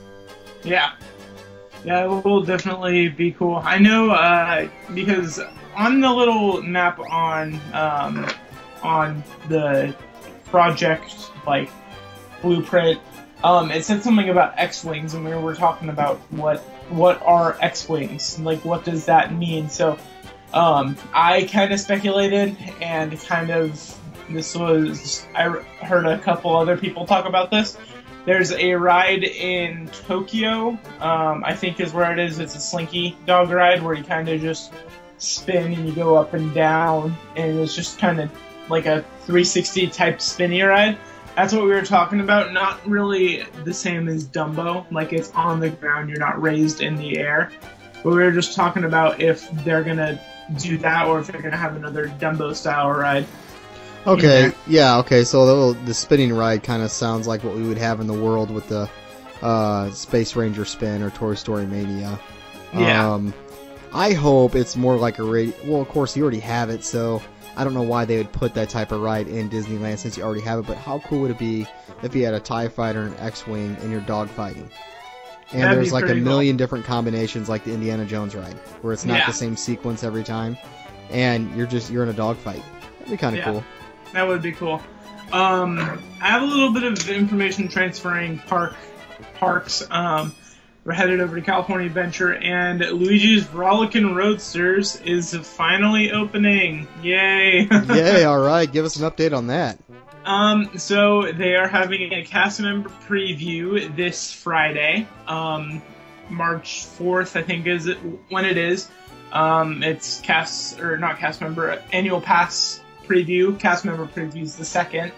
Yeah. 0.63 0.93
Yeah, 1.84 2.03
it 2.05 2.25
will 2.25 2.43
definitely 2.43 3.10
be 3.10 3.31
cool. 3.31 3.62
I 3.63 3.77
know 3.77 4.12
uh, 4.12 4.67
because 4.93 5.39
on 5.75 6.01
the 6.01 6.12
little 6.12 6.62
map 6.63 7.00
on 7.00 7.60
um, 7.74 8.27
on 8.81 9.24
the 9.48 9.96
project 10.46 11.31
like 11.46 11.69
blueprint, 12.41 13.00
um, 13.43 13.72
it 13.72 13.86
said 13.86 14.01
something 14.01 14.29
about 14.29 14.57
X 14.57 14.84
wings, 14.84 15.13
and 15.13 15.24
we 15.24 15.36
were 15.36 15.55
talking 15.55 15.89
about 15.89 16.17
what 16.31 16.60
what 16.89 17.22
are 17.22 17.57
X 17.62 17.88
wings, 17.88 18.39
like 18.39 18.65
what 18.65 18.84
does 18.84 19.05
that 19.05 19.34
mean? 19.34 19.69
So 19.69 19.98
um, 20.53 20.98
I 21.13 21.43
kind 21.43 21.72
of 21.72 21.79
speculated 21.79 22.57
and 22.81 23.19
kind 23.22 23.51
of 23.51 23.97
this 24.29 24.55
was 24.55 25.25
I 25.36 25.50
heard 25.81 26.05
a 26.05 26.17
couple 26.19 26.55
other 26.55 26.77
people 26.77 27.05
talk 27.05 27.25
about 27.25 27.51
this. 27.51 27.77
There's 28.25 28.51
a 28.51 28.74
ride 28.74 29.24
in 29.24 29.88
Tokyo, 29.88 30.77
um, 31.00 31.43
I 31.46 31.55
think 31.55 31.79
is 31.79 31.93
where 31.93 32.12
it 32.12 32.19
is. 32.19 32.39
It's 32.39 32.55
a 32.55 32.60
slinky 32.60 33.17
dog 33.25 33.51
ride 33.51 33.81
where 33.81 33.93
you 33.96 34.03
kind 34.03 34.27
of 34.27 34.41
just 34.41 34.74
spin 35.17 35.74
and 35.74 35.88
you 35.88 35.96
go 35.96 36.15
up 36.15 36.34
and 36.34 36.53
down, 36.53 37.15
and 37.36 37.57
it's 37.60 37.74
just 37.74 38.00
kind 38.00 38.19
of 38.19 38.29
like 38.69 38.86
a 38.86 39.01
360 39.22 39.88
type 39.88 40.22
spinny 40.22 40.62
ride. 40.62 40.98
That's 41.36 41.53
what 41.53 41.63
we 41.63 41.69
were 41.69 41.84
talking 41.84 42.19
about. 42.19 42.51
Not 42.51 42.86
really 42.86 43.43
the 43.63 43.74
same 43.74 44.10
as 44.10 44.27
Dumbo, 44.27 44.91
like 44.91 45.13
it's 45.13 45.31
on 45.31 45.60
the 45.60 45.69
ground, 45.69 46.10
you're 46.10 46.19
not 46.19 46.41
raised 46.41 46.81
in 46.81 46.96
the 46.96 47.17
air. 47.19 47.51
But 48.03 48.10
we 48.10 48.24
were 48.24 48.31
just 48.31 48.55
talking 48.55 48.84
about 48.84 49.22
if 49.22 49.50
they're 49.63 49.84
gonna 49.84 50.19
do 50.57 50.77
that 50.79 51.07
or 51.07 51.19
if 51.19 51.27
they're 51.27 51.41
gonna 51.41 51.55
have 51.55 51.75
another 51.75 52.07
Dumbo 52.19 52.55
style 52.55 52.89
ride. 52.89 53.25
Okay, 54.08 54.52
Yeah. 54.68 54.98
okay. 55.00 55.24
So 55.24 55.74
the, 55.74 55.80
the 55.86 55.94
spinning 55.94 56.34
ride 56.34 56.64
kind 56.64 56.82
of 56.82 56.92
sounds 56.92 57.28
like 57.28 57.44
what 57.44 57.56
we 57.56 57.64
would 57.68 57.78
have 57.78 58.00
in 58.00 58.08
the 58.08 58.14
world 58.14 58.50
with 58.50 58.68
the 58.70 58.90
uh, 59.42 59.92
Space 59.92 60.36
Ranger 60.36 60.66
spin 60.66 61.02
or 61.02 61.10
Toy 61.10 61.36
Story 61.36 61.66
Mania. 61.66 62.20
Yeah. 62.74 63.14
Um, 63.14 63.34
I 63.94 64.14
hope 64.14 64.56
it's 64.56 64.76
more 64.76 64.98
like 64.98 65.20
a 65.20 65.24
radio. 65.24 65.54
Well, 65.66 65.82
of 65.82 65.90
course 65.90 66.16
you 66.16 66.24
already 66.24 66.40
have 66.40 66.70
it, 66.70 66.84
so 66.84 67.22
I 67.56 67.64
don't 67.64 67.74
know 67.74 67.82
why 67.82 68.06
they 68.06 68.18
would 68.18 68.32
put 68.32 68.54
that 68.56 68.70
type 68.70 68.92
of 68.92 69.02
ride 69.02 69.28
in 69.28 69.50
Disneyland 69.50 69.98
since 69.98 70.18
you 70.18 70.24
already 70.24 70.42
have 70.42 70.60
it. 70.60 70.68
But 70.68 70.78
how 70.78 71.00
cool 71.00 71.22
would 71.22 71.32
it 71.32 71.40
be 71.40 71.66
if 72.04 72.16
you 72.16 72.24
had 72.26 72.34
a 72.34 72.40
Tie 72.40 72.68
Fighter 72.70 73.04
and 73.04 73.14
an 73.16 73.20
X-wing 73.20 73.78
and 73.82 73.92
you're 73.92 74.02
dogfighting? 74.02 74.70
And 75.54 75.62
That'd 75.64 75.78
there's 75.78 75.94
like 75.94 76.04
a 76.04 76.08
pretty 76.08 76.22
cool. 76.22 76.30
million 76.30 76.58
different 76.58 76.84
combinations, 76.86 77.48
like 77.48 77.64
the 77.64 77.74
Indiana 77.74 78.06
Jones 78.06 78.36
ride, 78.36 78.54
where 78.82 78.92
it's 78.94 79.06
not 79.06 79.20
Yeah. 79.20 79.28
the 79.28 79.34
same 79.34 79.56
sequence 79.56 80.04
every 80.04 80.24
time, 80.26 80.58
and 81.10 81.54
you're 81.56 81.68
just 81.68 81.90
you're 81.90 82.04
in 82.04 82.10
a 82.10 82.14
dogfight. 82.14 82.62
That'd 83.00 83.12
be 83.12 83.18
kind 83.18 83.34
of 83.36 83.40
Yeah. 83.40 83.52
cool. 83.52 83.64
That 84.14 84.28
would 84.28 84.42
be 84.42 84.52
cool. 84.52 84.82
Um, 85.32 85.78
I 86.22 86.28
have 86.28 86.42
a 86.42 86.46
little 86.46 86.72
bit 86.72 86.84
of 86.84 87.10
information 87.10 87.68
transferring 87.68 88.40
park 88.40 88.76
parks. 89.36 89.86
Um, 89.90 90.34
we're 90.86 90.94
headed 90.94 91.20
over 91.20 91.36
to 91.36 91.42
California 91.42 91.88
Adventure, 91.88 92.34
and 92.34 92.80
Luigi's 92.80 93.46
Rollickin' 93.50 94.16
Roadsters 94.16 94.96
is 95.02 95.36
finally 95.36 96.14
opening. 96.14 96.88
Yay! 97.04 97.68
Yay! 97.90 98.24
All 98.24 98.40
right, 98.40 98.72
give 98.72 98.86
us 98.86 98.96
an 98.96 99.10
update 99.10 99.36
on 99.36 99.48
that. 99.48 99.78
Um, 100.24 100.78
so 100.78 101.32
they 101.34 101.56
are 101.56 101.68
having 101.68 102.14
a 102.14 102.24
cast 102.24 102.62
member 102.62 102.90
preview 102.90 103.94
this 103.96 104.32
Friday, 104.32 105.08
um, 105.28 105.82
March 106.30 106.86
fourth, 106.86 107.36
I 107.36 107.44
think 107.44 107.68
is 107.68 107.88
it 107.88 107.98
when 108.30 108.46
it 108.46 108.58
is. 108.58 108.90
Um, 109.34 109.84
it's 109.84 110.22
cast 110.22 110.80
or 110.80 110.98
not 110.98 111.20
cast 111.20 111.42
member 111.42 111.82
annual 111.92 112.22
pass 112.22 112.82
preview. 113.08 113.58
Cast 113.60 113.86
member 113.86 114.06
previews 114.06 114.58
the 114.58 114.66
second, 114.66 115.12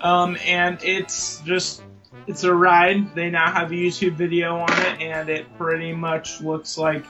um, 0.00 0.36
and 0.46 0.78
it's 0.82 1.40
just 1.40 1.82
it's 2.26 2.44
a 2.44 2.54
ride. 2.54 3.14
They 3.14 3.30
now 3.30 3.52
have 3.52 3.70
a 3.70 3.74
YouTube 3.74 4.12
video 4.14 4.56
on 4.56 4.72
it, 4.72 5.00
and 5.00 5.28
it 5.28 5.46
pretty 5.58 5.92
much 5.92 6.40
looks 6.40 6.78
like 6.78 7.04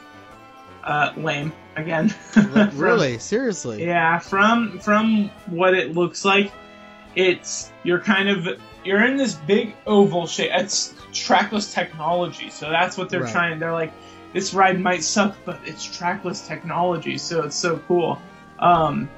uh, 0.83 1.11
lame 1.17 1.51
again. 1.75 2.09
From- 2.09 2.77
really? 2.77 3.17
Seriously? 3.19 3.83
yeah, 3.85 4.19
from 4.19 4.79
from 4.79 5.29
what 5.47 5.73
it 5.73 5.93
looks 5.93 6.25
like, 6.25 6.51
it's 7.15 7.71
you're 7.83 7.99
kind 8.01 8.29
of 8.29 8.47
you're 8.83 9.03
in 9.05 9.17
this 9.17 9.33
big 9.35 9.75
oval 9.87 10.27
shape. 10.27 10.51
It's 10.53 10.93
trackless 11.13 11.73
technology, 11.73 12.49
so 12.49 12.69
that's 12.69 12.97
what 12.97 13.09
they're 13.09 13.21
Right. 13.23 13.31
trying. 13.31 13.59
They're 13.59 13.71
like, 13.73 13.93
this 14.33 14.53
ride 14.53 14.79
might 14.79 15.01
suck, 15.03 15.35
but 15.45 15.59
it's 15.65 15.83
trackless 15.83 16.45
technology, 16.47 17.17
so 17.17 17.43
it's 17.43 17.55
so 17.55 17.79
cool. 17.87 18.21
Um, 18.59 19.09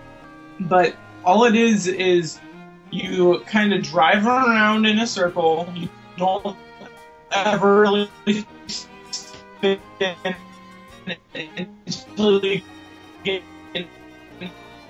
but 0.61 0.95
all 1.25 1.45
it 1.45 1.55
is 1.55 1.87
is 1.87 2.39
you 2.91 3.43
kind 3.45 3.73
of 3.73 3.83
drive 3.83 4.25
around 4.25 4.85
in 4.85 4.99
a 4.99 5.07
circle. 5.07 5.67
You 5.75 5.89
don't 6.17 6.55
ever 7.31 7.81
really 7.81 8.09
spin 9.07 9.79
until 11.45 12.39
get 13.23 13.43
in 13.73 13.85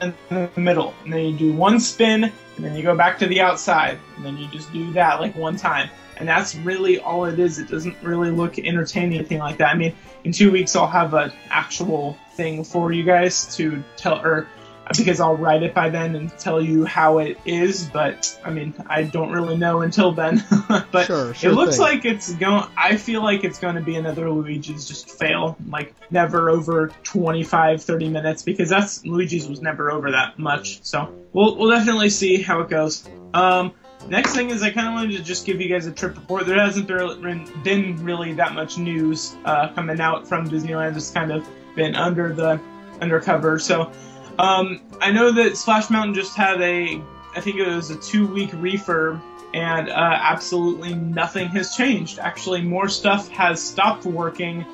in 0.02 0.14
the 0.30 0.50
middle, 0.56 0.94
and 1.04 1.14
then 1.14 1.26
you 1.26 1.34
do 1.34 1.54
one 1.54 1.80
spin, 1.80 2.26
and 2.26 2.66
then 2.66 2.76
you 2.76 2.84
go 2.84 2.96
back 2.96 3.18
to 3.20 3.26
the 3.26 3.42
outside, 3.42 3.98
and 4.16 4.26
then 4.26 4.38
you 4.38 4.48
just 4.50 4.72
do 4.72 4.92
that 4.94 5.20
like 5.20 5.36
one 5.36 5.58
time, 5.58 5.90
and 6.18 6.28
that's 6.30 6.56
really 6.58 7.00
all 7.00 7.26
it 7.26 7.40
is. 7.40 7.58
It 7.58 7.68
doesn't 7.68 7.96
really 8.04 8.30
look 8.30 8.60
entertaining, 8.60 9.18
anything 9.18 9.40
like 9.40 9.58
that. 9.58 9.74
I 9.74 9.76
mean, 9.76 9.96
in 10.24 10.32
two 10.32 10.52
weeks 10.52 10.76
I'll 10.76 10.86
have 10.88 11.16
an 11.16 11.32
actual 11.50 12.16
thing 12.34 12.64
for 12.64 12.92
you 12.92 13.04
guys 13.04 13.56
to 13.58 13.84
tell, 13.96 14.24
or 14.24 14.48
because 14.96 15.20
I'll 15.20 15.36
write 15.36 15.64
it 15.64 15.74
by 15.74 15.90
then 15.90 16.16
and 16.16 16.38
tell 16.38 16.62
you 16.62 16.86
how 16.86 17.18
it 17.20 17.38
is. 17.46 17.86
But 17.86 18.40
I 18.44 18.52
mean, 18.52 18.74
I 18.88 19.04
don't 19.04 19.32
really 19.32 19.58
know 19.58 19.82
until 19.82 20.12
then. 20.12 20.44
but 20.92 21.06
sure, 21.06 21.34
sure. 21.34 21.52
it 21.52 21.56
looks 21.56 21.78
thing. 21.78 21.86
like 21.86 22.06
it's 22.06 22.34
going. 22.34 22.66
I 22.78 22.98
feel 22.98 23.24
like 23.24 23.44
it's 23.44 23.60
going 23.60 23.76
to 23.76 23.82
be 23.82 23.96
another 23.96 24.30
Luigi's 24.30 24.88
just 24.88 25.10
fail, 25.10 25.58
like 25.68 25.94
never 26.12 26.50
over 26.50 26.92
25, 27.04 27.84
30 27.84 28.10
minutes, 28.10 28.44
because 28.44 28.70
that's 28.70 29.06
Luigi's 29.06 29.48
was 29.48 29.62
never 29.62 29.92
over 29.92 30.12
that 30.12 30.40
much. 30.40 30.84
So 30.84 31.14
we'll 31.34 31.58
we'll 31.58 31.72
definitely 31.72 32.10
see 32.10 32.42
how 32.42 32.62
it 32.62 32.70
goes. 32.70 33.08
Um, 33.34 33.74
next 34.08 34.34
thing 34.36 34.50
is 34.50 34.64
I 34.64 34.72
kind 34.72 34.88
of 34.88 34.94
wanted 34.94 35.18
to 35.18 35.24
just 35.24 35.46
give 35.46 35.62
you 35.62 35.70
guys 35.70 35.88
a 35.88 35.92
trip 35.92 36.16
report. 36.16 36.46
There 36.46 36.60
hasn't 36.60 36.88
been 36.88 38.04
really 38.04 38.34
that 38.34 38.54
much 38.54 38.78
news 38.78 39.36
uh, 39.46 39.74
coming 39.74 40.00
out 40.00 40.28
from 40.28 40.50
Disneyland. 40.50 40.96
It's 40.96 41.12
kind 41.12 41.32
of 41.32 41.48
been 41.76 41.96
under 41.96 42.34
the 42.34 42.60
undercover. 43.02 43.60
So 43.60 43.92
um, 44.40 44.82
I 45.02 45.12
know 45.12 45.32
that 45.32 45.58
Splash 45.58 45.90
Mountain 45.90 46.16
just 46.16 46.36
had 46.36 46.62
a, 46.62 47.02
I 47.36 47.42
think 47.42 47.58
it 47.58 47.68
was 47.68 47.90
a 47.90 47.98
two 47.98 48.28
week 48.28 48.52
refurb, 48.52 49.22
and 49.54 49.90
uh, 49.90 49.94
absolutely 49.94 50.94
nothing 50.94 51.48
has 51.50 51.76
changed. 51.76 52.20
Actually, 52.20 52.62
more 52.62 52.90
stuff 52.90 53.30
has 53.30 53.62
stopped 53.62 54.06
working 54.06 54.66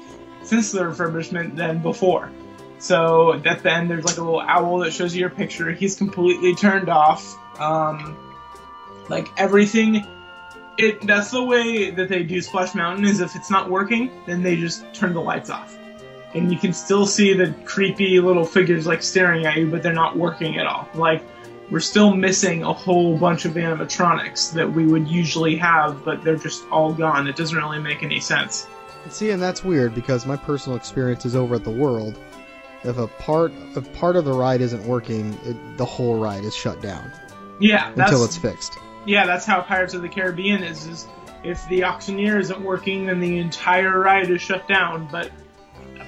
since 0.43 0.71
the 0.71 0.81
refurbishment 0.81 1.55
than 1.55 1.81
before. 1.81 2.31
So 2.79 3.33
at 3.33 3.63
the 3.63 3.71
end, 3.71 3.89
there's 3.89 4.03
like 4.03 4.17
a 4.17 4.21
little 4.21 4.41
owl 4.41 4.79
that 4.79 4.91
shows 4.91 5.15
you 5.15 5.21
your 5.21 5.29
picture. 5.29 5.71
He's 5.71 5.95
completely 5.95 6.53
turned 6.53 6.89
off. 6.89 7.37
Um, 7.57 8.17
like 9.07 9.29
everything, 9.37 10.05
it 10.77 11.05
that's 11.07 11.31
the 11.31 11.43
way 11.43 11.91
that 11.91 12.09
they 12.09 12.23
do 12.23 12.41
Splash 12.41 12.75
Mountain. 12.75 13.05
Is 13.05 13.21
if 13.21 13.35
it's 13.35 13.49
not 13.49 13.69
working, 13.69 14.11
then 14.25 14.43
they 14.43 14.57
just 14.57 14.93
turn 14.93 15.13
the 15.13 15.21
lights 15.21 15.49
off, 15.49 15.77
and 16.33 16.51
you 16.51 16.57
can 16.57 16.73
still 16.73 17.05
see 17.05 17.33
the 17.33 17.53
creepy 17.65 18.19
little 18.19 18.45
figures 18.45 18.87
like 18.87 19.03
staring 19.03 19.45
at 19.45 19.57
you, 19.57 19.69
but 19.69 19.83
they're 19.83 19.93
not 19.93 20.17
working 20.17 20.57
at 20.57 20.65
all. 20.67 20.87
Like 20.93 21.23
we're 21.69 21.79
still 21.79 22.13
missing 22.13 22.63
a 22.63 22.73
whole 22.73 23.17
bunch 23.17 23.45
of 23.45 23.53
animatronics 23.53 24.51
that 24.53 24.71
we 24.71 24.85
would 24.85 25.07
usually 25.07 25.55
have, 25.57 26.03
but 26.03 26.23
they're 26.23 26.35
just 26.35 26.63
all 26.69 26.93
gone. 26.93 27.27
It 27.27 27.35
doesn't 27.35 27.57
really 27.57 27.79
make 27.79 28.03
any 28.03 28.19
sense. 28.19 28.67
See, 29.09 29.31
and 29.31 29.41
that's 29.41 29.63
weird 29.63 29.93
because 29.93 30.25
my 30.25 30.35
personal 30.37 30.77
experience 30.77 31.25
is 31.25 31.35
over 31.35 31.55
at 31.55 31.63
the 31.63 31.69
World. 31.71 32.17
If 32.83 32.97
a 32.97 33.07
part 33.07 33.51
if 33.75 33.91
part 33.93 34.15
of 34.15 34.25
the 34.25 34.33
ride 34.33 34.61
isn't 34.61 34.83
working, 34.85 35.37
it, 35.45 35.77
the 35.77 35.85
whole 35.85 36.19
ride 36.19 36.43
is 36.43 36.53
shut 36.55 36.81
down 36.81 37.11
Yeah, 37.59 37.91
that's, 37.95 38.11
until 38.11 38.25
it's 38.25 38.37
fixed. 38.37 38.77
yeah, 39.05 39.25
that's 39.25 39.45
how 39.45 39.61
Pirates 39.61 39.93
of 39.93 40.01
the 40.01 40.09
Caribbean 40.09 40.63
is. 40.63 40.85
Is 40.87 41.07
if 41.43 41.65
the 41.69 41.83
auctioneer 41.85 42.39
isn't 42.39 42.61
working, 42.61 43.05
then 43.05 43.19
the 43.21 43.37
entire 43.39 43.99
ride 43.99 44.29
is 44.29 44.41
shut 44.41 44.67
down. 44.67 45.07
But 45.11 45.31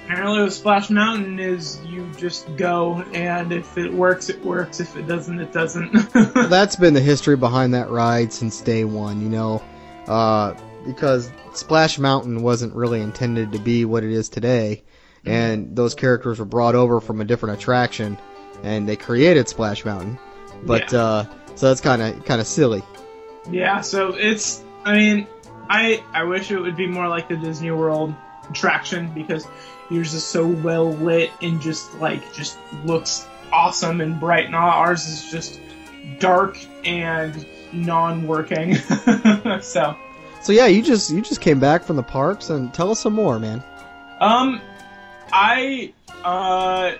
apparently, 0.06 0.42
with 0.42 0.54
Splash 0.54 0.88
Mountain, 0.90 1.38
is 1.38 1.78
you 1.84 2.08
just 2.16 2.54
go, 2.56 3.02
and 3.12 3.52
if 3.52 3.76
it 3.76 3.92
works, 3.92 4.28
it 4.28 4.44
works. 4.44 4.80
If 4.80 4.96
it 4.96 5.06
doesn't, 5.06 5.40
it 5.40 5.52
doesn't. 5.52 5.92
That's 6.34 6.76
been 6.76 6.94
the 6.94 7.00
history 7.00 7.36
behind 7.36 7.74
that 7.74 7.90
ride 7.90 8.32
since 8.32 8.60
day 8.60 8.84
one. 8.84 9.20
You 9.20 9.28
know, 9.28 9.62
uh, 10.06 10.54
because 10.86 11.30
Splash 11.54 11.98
Mountain 11.98 12.42
wasn't 12.42 12.74
really 12.74 13.00
intended 13.00 13.52
to 13.52 13.58
be 13.58 13.84
what 13.84 14.04
it 14.04 14.12
is 14.12 14.28
today, 14.28 14.84
and 15.24 15.74
those 15.74 15.94
characters 15.94 16.38
were 16.38 16.44
brought 16.44 16.74
over 16.74 17.00
from 17.00 17.20
a 17.20 17.24
different 17.24 17.58
attraction, 17.58 18.16
and 18.62 18.88
they 18.88 18.96
created 18.96 19.48
Splash 19.48 19.84
Mountain. 19.84 20.18
But 20.62 20.92
Yeah. 20.92 21.00
uh, 21.02 21.24
so 21.56 21.68
that's 21.68 21.80
kind 21.80 22.00
of 22.02 22.24
kind 22.24 22.40
of 22.40 22.46
silly. 22.46 22.82
Yeah, 23.50 23.80
so 23.80 24.14
it's. 24.14 24.62
I 24.84 24.96
mean, 24.96 25.26
I 25.68 26.02
I 26.12 26.22
wish 26.24 26.50
it 26.52 26.60
would 26.60 26.76
be 26.76 26.86
more 26.86 27.08
like 27.08 27.28
the 27.28 27.36
Disney 27.36 27.72
World 27.72 28.14
attraction 28.50 29.12
because 29.14 29.46
yours 29.90 30.14
is 30.14 30.24
so 30.24 30.46
well 30.46 30.92
lit 30.94 31.30
and 31.42 31.60
just 31.60 31.94
like 31.94 32.34
just 32.34 32.58
looks 32.84 33.26
awesome 33.52 34.00
and 34.00 34.18
bright, 34.18 34.46
and 34.46 34.54
all 34.54 34.68
ours 34.68 35.06
is 35.06 35.30
just 35.30 35.60
dark 36.18 36.58
and 36.84 37.46
non-working. 37.72 38.74
so, 39.60 39.96
So 40.42 40.52
yeah, 40.52 40.66
you 40.66 40.82
just 40.82 41.10
you 41.10 41.22
just 41.22 41.40
came 41.40 41.60
back 41.60 41.84
from 41.84 41.96
the 41.96 42.02
parks, 42.02 42.50
and 42.50 42.72
tell 42.72 42.90
us 42.90 43.00
some 43.00 43.12
more, 43.12 43.38
man. 43.38 43.62
um, 44.20 44.60
I 45.32 45.92
uh. 46.24 46.92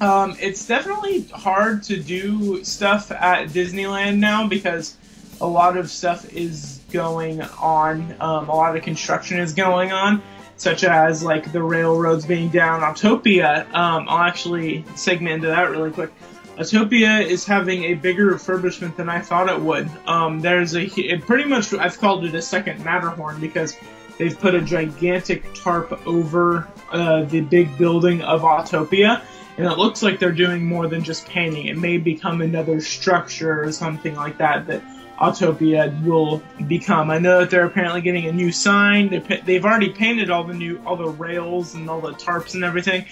Um, 0.00 0.36
it's 0.40 0.66
definitely 0.66 1.28
hard 1.28 1.84
to 1.84 1.96
do 1.96 2.64
stuff 2.64 3.12
at 3.12 3.50
Disneyland 3.50 4.18
now 4.18 4.48
because 4.48 4.96
a 5.40 5.46
lot 5.46 5.76
of 5.76 5.88
stuff 5.90 6.32
is 6.32 6.80
going 6.92 7.40
on. 7.40 8.14
Um, 8.20 8.48
a 8.48 8.54
lot 8.54 8.76
of 8.76 8.82
construction 8.82 9.40
is 9.40 9.52
going 9.52 9.92
on, 9.92 10.22
such 10.56 10.84
as 10.84 11.22
like 11.22 11.50
the 11.52 11.62
railroads 11.62 12.26
being 12.26 12.48
down. 12.50 12.80
Autopia, 12.80 13.64
um, 13.74 14.06
I'll 14.08 14.24
actually 14.24 14.84
segment 14.94 15.36
into 15.36 15.48
that 15.48 15.70
really 15.70 15.90
quick. 15.90 16.12
Autopia 16.56 17.24
is 17.24 17.46
having 17.46 17.84
a 17.84 17.94
bigger 17.94 18.32
refurbishment 18.32 18.94
than 18.96 19.08
I 19.08 19.20
thought 19.20 19.48
it 19.48 19.60
would. 19.60 19.90
Um, 20.06 20.40
there's 20.40 20.74
a 20.74 20.84
it 21.00 21.22
pretty 21.22 21.44
much 21.44 21.72
I've 21.72 21.98
called 21.98 22.24
it 22.26 22.34
a 22.34 22.42
second 22.42 22.84
Matterhorn 22.84 23.40
because 23.40 23.76
they've 24.18 24.38
put 24.38 24.54
a 24.54 24.60
gigantic 24.60 25.54
tarp 25.54 26.06
over 26.06 26.68
uh, 26.90 27.24
the 27.24 27.40
big 27.40 27.76
building 27.78 28.20
of 28.20 28.42
Autopia, 28.42 29.22
and 29.56 29.66
it 29.66 29.78
looks 29.78 30.02
like 30.02 30.18
they're 30.18 30.30
doing 30.30 30.64
more 30.64 30.88
than 30.88 31.02
just 31.02 31.26
painting. 31.26 31.66
It 31.66 31.78
may 31.78 31.96
become 31.96 32.42
another 32.42 32.82
structure 32.82 33.64
or 33.64 33.72
something 33.72 34.14
like 34.14 34.36
that 34.36 34.66
that 34.66 34.82
Autopia 35.22 36.04
will 36.04 36.42
become. 36.66 37.08
I 37.08 37.18
know 37.18 37.40
that 37.40 37.50
they're 37.50 37.64
apparently 37.64 38.00
getting 38.00 38.26
a 38.26 38.32
new 38.32 38.50
sign. 38.50 39.08
They 39.08 39.40
they've 39.46 39.64
already 39.64 39.90
painted 39.90 40.30
all 40.30 40.42
the 40.42 40.52
new 40.54 40.82
all 40.84 40.96
the 40.96 41.08
rails 41.08 41.74
and 41.74 41.88
all 41.88 42.00
the 42.00 42.12
tarps 42.12 42.54
and 42.54 42.64
everything. 42.64 43.06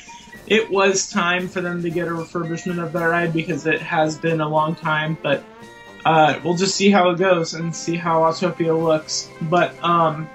It 0.48 0.68
was 0.68 1.08
time 1.08 1.46
for 1.46 1.60
them 1.60 1.82
to 1.82 1.90
get 1.90 2.08
a 2.08 2.10
refurbishment 2.10 2.82
of 2.82 2.92
that 2.94 3.04
ride 3.04 3.32
because 3.32 3.64
it 3.66 3.80
has 3.80 4.18
been 4.18 4.40
a 4.40 4.48
long 4.48 4.74
time, 4.74 5.16
but 5.22 5.44
uh, 6.04 6.40
we'll 6.42 6.56
just 6.56 6.74
see 6.74 6.90
how 6.90 7.10
it 7.10 7.18
goes 7.18 7.54
and 7.54 7.74
see 7.74 7.94
how 7.94 8.22
Autopia 8.22 8.76
looks. 8.76 9.30
But 9.42 9.72
um, 9.84 10.28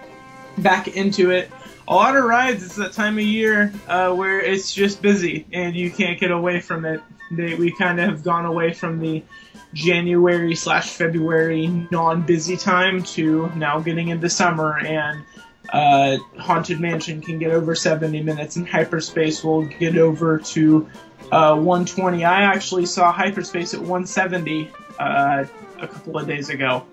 back 0.60 0.88
into 0.88 1.32
it. 1.32 1.52
A 1.88 1.93
lot 1.93 2.15
of 2.15 2.23
rides, 2.23 2.63
it's 2.63 2.76
that 2.78 2.93
time 2.93 3.17
of 3.17 3.26
year 3.26 3.73
uh, 3.88 4.13
where 4.13 4.39
it's 4.39 4.73
just 4.73 5.02
busy 5.02 5.45
and 5.52 5.76
you 5.76 5.91
can't 5.91 6.19
get 6.19 6.32
away 6.32 6.62
from 6.62 6.86
it. 6.86 7.02
They, 7.32 7.56
we 7.56 7.76
kind 7.76 7.99
of 7.99 8.10
have 8.10 8.23
gone 8.23 8.45
away 8.45 8.73
from 8.73 8.99
the 8.99 9.23
January 9.75 10.55
slash 10.55 10.89
February 10.89 11.67
non-busy 11.91 12.55
time 12.55 13.03
to 13.03 13.51
now 13.55 13.79
getting 13.79 14.07
into 14.07 14.29
summer 14.29 14.79
and 14.79 15.23
uh, 15.69 16.17
Haunted 16.39 16.79
Mansion 16.79 17.21
can 17.21 17.39
get 17.39 17.51
over 17.51 17.75
70 17.75 18.23
minutes 18.23 18.55
and 18.55 18.67
Hyperspace 18.67 19.43
will 19.43 19.65
get 19.65 19.97
over 19.97 20.38
to 20.38 20.88
uh, 21.31 21.55
120. 21.55 22.23
I 22.23 22.43
actually 22.43 22.85
saw 22.85 23.11
Hyperspace 23.11 23.73
at 23.73 23.81
170 23.81 24.71
uh, 24.97 25.45
a 25.79 25.88
couple 25.88 26.17
of 26.17 26.25
days 26.25 26.49
ago 26.49 26.85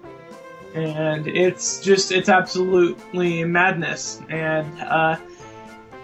and 0.74 1.28
it's 1.28 1.80
just 1.80 2.10
it's 2.10 2.28
absolutely 2.28 3.44
madness 3.44 4.20
and 4.28 4.80
uh 4.80 5.16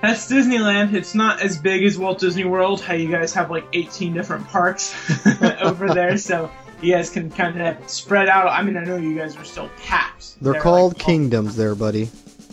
that's 0.00 0.30
Disneyland. 0.30 0.94
It's 0.94 1.14
not 1.14 1.40
as 1.42 1.58
big 1.58 1.82
as 1.82 1.98
Walt 1.98 2.20
Disney 2.20 2.44
World, 2.44 2.80
how 2.80 2.94
you 2.94 3.10
guys 3.10 3.34
have 3.34 3.50
like 3.50 3.66
18 3.72 4.14
different 4.14 4.46
parks 4.46 4.94
over 5.60 5.88
there, 5.88 6.16
so 6.18 6.48
you 6.80 6.92
guys 6.92 7.10
can 7.10 7.30
kind 7.30 7.60
of 7.60 7.88
spread 7.88 8.28
out. 8.28 8.48
I 8.48 8.62
mean, 8.62 8.76
I 8.76 8.84
know 8.84 8.96
you 8.96 9.16
guys 9.16 9.36
are 9.36 9.44
still 9.44 9.70
packed. 9.78 10.40
They're, 10.40 10.54
like, 10.54 10.62
called 10.62 10.94
all- 10.94 11.00
kingdoms, 11.00 11.56
there, 11.56 11.74
buddy. 11.74 12.10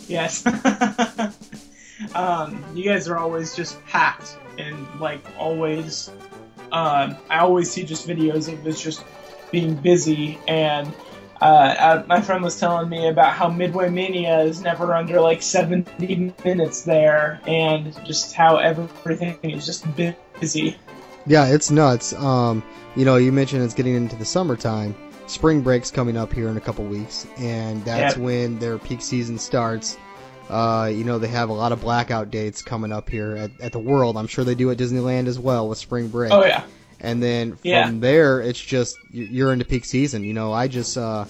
Yes. 0.08 0.44
um, 2.14 2.64
you 2.74 2.84
guys 2.84 3.08
are 3.08 3.18
always 3.18 3.54
just 3.54 3.84
packed 3.86 4.36
and 4.58 4.86
like 5.00 5.24
always. 5.38 6.10
Um, 6.72 7.16
I 7.30 7.38
always 7.38 7.70
see 7.70 7.84
just 7.84 8.08
videos 8.08 8.52
of 8.52 8.66
us 8.66 8.80
just 8.80 9.04
being 9.50 9.74
busy 9.74 10.38
and. 10.48 10.92
Uh, 11.38 11.44
uh, 11.44 12.04
my 12.06 12.18
friend 12.18 12.42
was 12.42 12.58
telling 12.58 12.88
me 12.88 13.08
about 13.08 13.34
how 13.34 13.46
Midway 13.50 13.90
Mania 13.90 14.40
is 14.40 14.62
never 14.62 14.94
under 14.94 15.20
like 15.20 15.42
70 15.42 16.32
minutes 16.42 16.80
there, 16.84 17.42
and 17.46 17.94
just 18.06 18.32
how 18.32 18.56
everything 18.56 19.36
is 19.42 19.66
just 19.66 19.84
busy. 20.40 20.78
Yeah, 21.26 21.46
it's 21.46 21.70
nuts. 21.70 22.12
Um, 22.14 22.62
you 22.94 23.04
know, 23.04 23.16
you 23.16 23.32
mentioned 23.32 23.62
it's 23.62 23.74
getting 23.74 23.94
into 23.94 24.16
the 24.16 24.24
summertime. 24.24 24.94
Spring 25.26 25.60
break's 25.60 25.90
coming 25.90 26.16
up 26.16 26.32
here 26.32 26.48
in 26.48 26.56
a 26.56 26.60
couple 26.60 26.84
weeks, 26.84 27.26
and 27.38 27.84
that's 27.84 28.14
Yep. 28.16 28.24
when 28.24 28.58
their 28.60 28.78
peak 28.78 29.02
season 29.02 29.38
starts. 29.38 29.96
Uh, 30.48 30.88
you 30.94 31.02
know, 31.02 31.18
they 31.18 31.26
have 31.26 31.48
a 31.48 31.52
lot 31.52 31.72
of 31.72 31.80
blackout 31.80 32.30
dates 32.30 32.62
coming 32.62 32.92
up 32.92 33.10
here 33.10 33.34
at, 33.36 33.50
at 33.60 33.72
the 33.72 33.78
World. 33.80 34.16
I'm 34.16 34.28
sure 34.28 34.44
they 34.44 34.54
do 34.54 34.70
at 34.70 34.78
Disneyland 34.78 35.26
as 35.26 35.38
well 35.40 35.68
with 35.68 35.78
spring 35.78 36.06
break. 36.06 36.30
Oh 36.32 36.44
yeah, 36.44 36.62
And 37.00 37.20
then 37.20 37.52
from 37.56 37.58
Yeah. 37.64 37.90
there, 37.92 38.40
it's 38.40 38.60
just 38.60 38.96
you- 39.10 39.24
you're 39.28 39.52
into 39.52 39.64
peak 39.64 39.84
season. 39.84 40.22
You 40.22 40.32
know, 40.34 40.52
I 40.52 40.68
just 40.68 40.96
uh, 40.96 41.24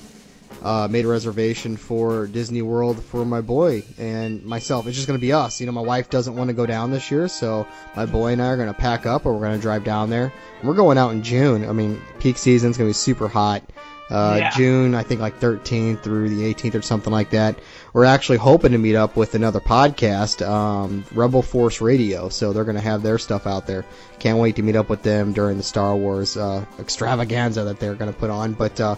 uh, 0.66 0.88
made 0.90 1.04
a 1.04 1.08
reservation 1.08 1.76
for 1.76 2.26
Disney 2.26 2.60
World 2.60 3.00
for 3.04 3.24
my 3.24 3.40
boy 3.40 3.84
and 3.98 4.44
myself. 4.44 4.88
It's 4.88 4.96
just 4.96 5.06
going 5.06 5.18
to 5.18 5.24
be 5.24 5.32
us. 5.32 5.60
You 5.60 5.66
know, 5.66 5.72
my 5.72 5.80
wife 5.80 6.10
doesn't 6.10 6.34
want 6.34 6.48
to 6.48 6.54
go 6.54 6.66
down 6.66 6.90
this 6.90 7.08
year, 7.08 7.28
so 7.28 7.68
my 7.94 8.04
boy 8.04 8.32
and 8.32 8.42
I 8.42 8.48
are 8.48 8.56
going 8.56 8.66
to 8.66 8.74
pack 8.74 9.06
up, 9.06 9.26
or 9.26 9.32
we're 9.34 9.46
going 9.46 9.56
to 9.56 9.62
drive 9.62 9.84
down 9.84 10.10
there. 10.10 10.32
And 10.58 10.68
we're 10.68 10.74
going 10.74 10.98
out 10.98 11.12
in 11.12 11.22
June. 11.22 11.68
I 11.68 11.72
mean, 11.72 12.02
peak 12.18 12.36
season's 12.36 12.76
going 12.76 12.88
to 12.88 12.90
be 12.90 12.94
super 12.94 13.28
hot. 13.28 13.62
Uh, 14.10 14.36
Yeah. 14.38 14.50
June, 14.50 14.94
I 14.96 15.04
think 15.04 15.20
like 15.20 15.38
13th 15.38 16.02
through 16.02 16.30
the 16.30 16.52
18th 16.52 16.74
or 16.74 16.82
something 16.82 17.12
like 17.12 17.30
that. 17.30 17.60
We're 17.92 18.04
actually 18.04 18.38
hoping 18.38 18.72
to 18.72 18.78
meet 18.78 18.96
up 18.96 19.16
with 19.16 19.36
another 19.36 19.60
podcast, 19.60 20.44
um, 20.44 21.04
Rebel 21.12 21.42
Force 21.42 21.80
Radio. 21.80 22.28
So 22.28 22.52
they're 22.52 22.64
going 22.64 22.76
to 22.76 22.82
have 22.82 23.02
their 23.04 23.18
stuff 23.18 23.46
out 23.46 23.68
there. 23.68 23.84
Can't 24.18 24.38
wait 24.38 24.56
to 24.56 24.62
meet 24.62 24.74
up 24.74 24.88
with 24.88 25.02
them 25.02 25.32
during 25.32 25.58
the 25.58 25.62
Star 25.62 25.94
Wars 25.94 26.36
uh, 26.36 26.64
extravaganza 26.80 27.62
that 27.64 27.78
they're 27.78 27.94
going 27.94 28.12
to 28.12 28.18
put 28.18 28.30
on. 28.30 28.52
But 28.52 28.80
uh, 28.80 28.96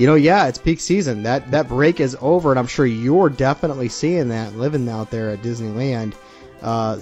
you 0.00 0.06
know, 0.06 0.14
yeah, 0.14 0.46
it's 0.48 0.56
peak 0.58 0.80
season. 0.80 1.22
That 1.24 1.50
that 1.50 1.68
break 1.68 2.00
is 2.00 2.16
over, 2.20 2.50
and 2.50 2.58
I'm 2.58 2.66
sure 2.66 2.86
you're 2.86 3.28
definitely 3.28 3.88
seeing 3.90 4.28
that 4.30 4.56
living 4.56 4.88
out 4.88 5.10
there 5.10 5.30
at 5.30 5.42
Disneyland. 5.42 6.14
Uh, 6.62 6.98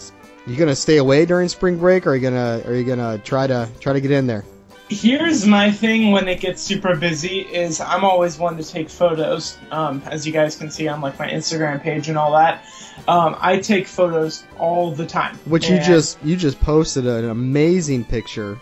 you 0.47 0.57
gonna 0.57 0.75
stay 0.75 0.97
away 0.97 1.25
during 1.25 1.49
spring 1.49 1.79
break, 1.79 2.07
or 2.07 2.11
are 2.11 2.17
you 2.17 2.23
gonna 2.23 2.61
are 2.67 2.75
you 2.75 2.85
gonna 2.85 3.19
try 3.19 3.47
to 3.47 3.69
try 3.81 3.93
to 3.93 4.01
get 4.01 4.11
in 4.11 4.27
there? 4.27 4.45
Here's 4.91 5.47
my 5.47 5.71
thing 5.71 6.13
when 6.13 6.29
it 6.29 6.41
gets 6.41 6.63
super 6.63 6.97
busy 6.97 7.41
is 7.41 7.79
I'm 7.81 8.05
always 8.05 8.39
one 8.39 8.57
to 8.57 8.65
take 8.65 8.89
photos. 8.89 9.59
Um, 9.71 10.03
as 10.07 10.27
you 10.27 10.33
guys 10.33 10.57
can 10.57 10.71
see 10.71 10.89
on 10.89 11.01
like 11.01 11.19
my 11.19 11.29
Instagram 11.29 11.81
page 11.83 12.09
and 12.09 12.17
all 12.19 12.33
that. 12.33 12.65
Um, 13.07 13.37
I 13.39 13.59
take 13.59 13.87
photos 13.87 14.45
all 14.59 14.91
the 14.91 15.07
time. 15.07 15.37
Which 15.45 15.69
you 15.71 15.77
just 15.79 16.19
you 16.25 16.37
just 16.37 16.59
posted 16.61 17.07
an 17.07 17.29
amazing 17.29 18.05
picture. 18.07 18.61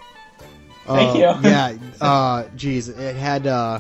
Thank 0.87 1.15
Uh, 1.17 1.19
you. 1.19 1.49
yeah. 1.49 1.77
Uh, 2.01 2.45
geez, 2.57 2.89
it 2.89 3.17
had 3.17 3.47
uh, 3.47 3.79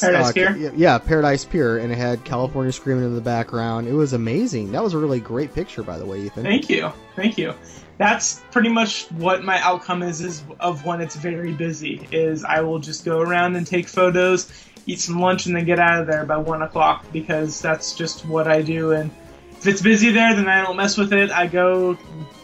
Paradise 0.00 0.30
uh, 0.30 0.32
Pier? 0.32 0.72
yeah, 0.74 0.98
Paradise 0.98 1.44
Pier, 1.44 1.78
and 1.78 1.92
it 1.92 1.96
had 1.96 2.24
California 2.24 2.72
Screaming 2.72 3.04
in 3.04 3.14
the 3.14 3.20
background. 3.20 3.88
It 3.88 3.92
was 3.92 4.12
amazing. 4.12 4.72
That 4.72 4.82
was 4.82 4.94
a 4.94 4.98
really 4.98 5.20
great 5.20 5.54
picture, 5.54 5.82
by 5.82 5.98
the 5.98 6.06
way, 6.06 6.22
Ethan. 6.22 6.44
Thank 6.44 6.68
you, 6.68 6.92
thank 7.16 7.38
you. 7.38 7.54
That's 7.98 8.40
pretty 8.50 8.70
much 8.70 9.06
what 9.12 9.44
my 9.44 9.60
outcome 9.60 10.02
is, 10.02 10.20
is 10.20 10.42
of 10.58 10.84
when 10.84 11.00
it's 11.00 11.14
very 11.14 11.52
busy. 11.52 12.08
Is 12.10 12.44
I 12.44 12.60
will 12.60 12.78
just 12.78 13.04
go 13.04 13.20
around 13.20 13.56
and 13.56 13.66
take 13.66 13.88
photos, 13.88 14.50
eat 14.86 14.98
some 14.98 15.20
lunch, 15.20 15.46
and 15.46 15.54
then 15.54 15.64
get 15.64 15.78
out 15.78 16.00
of 16.00 16.06
there 16.06 16.24
by 16.24 16.38
one 16.38 16.62
o'clock 16.62 17.04
because 17.12 17.60
that's 17.60 17.94
just 17.94 18.26
what 18.26 18.48
I 18.48 18.62
do. 18.62 18.92
And 18.92 19.10
if 19.52 19.66
it's 19.66 19.82
busy 19.82 20.10
there, 20.10 20.34
then 20.34 20.48
I 20.48 20.62
don't 20.62 20.76
mess 20.76 20.96
with 20.96 21.12
it. 21.12 21.30
I 21.30 21.46
go 21.46 21.96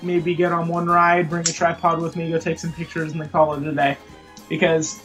maybe 0.02 0.34
get 0.34 0.52
on 0.52 0.68
one 0.68 0.86
ride, 0.86 1.28
bring 1.28 1.42
a 1.42 1.52
tripod 1.52 2.00
with 2.00 2.14
me, 2.14 2.30
go 2.30 2.38
take 2.38 2.58
some 2.60 2.72
pictures, 2.72 3.10
and 3.12 3.20
then 3.20 3.28
call 3.28 3.54
it 3.54 3.66
a 3.66 3.72
day. 3.72 3.96
Because 4.48 5.02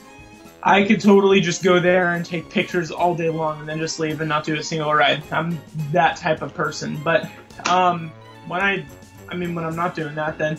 I 0.66 0.86
could 0.86 1.02
totally 1.02 1.42
just 1.42 1.62
go 1.62 1.80
there 1.80 2.14
and 2.14 2.26
take 2.26 2.50
pictures 2.50 2.90
all 2.90 3.14
day 3.16 3.30
long 3.30 3.60
and 3.60 3.68
then 3.68 3.80
just 3.80 4.00
leave 4.00 4.22
and 4.22 4.30
not 4.30 4.46
do 4.46 4.56
a 4.56 4.64
single 4.64 4.94
ride. 4.94 5.22
I'm 5.30 5.60
that 5.92 6.16
type 6.16 6.42
of 6.42 6.54
person. 6.54 6.96
But 7.04 7.30
um, 7.70 8.14
when 8.48 8.62
I, 8.62 8.86
I 9.28 9.36
mean, 9.36 9.56
when 9.56 9.66
I'm 9.66 9.76
not 9.76 9.94
doing 9.94 10.16
that, 10.16 10.38
then 10.38 10.58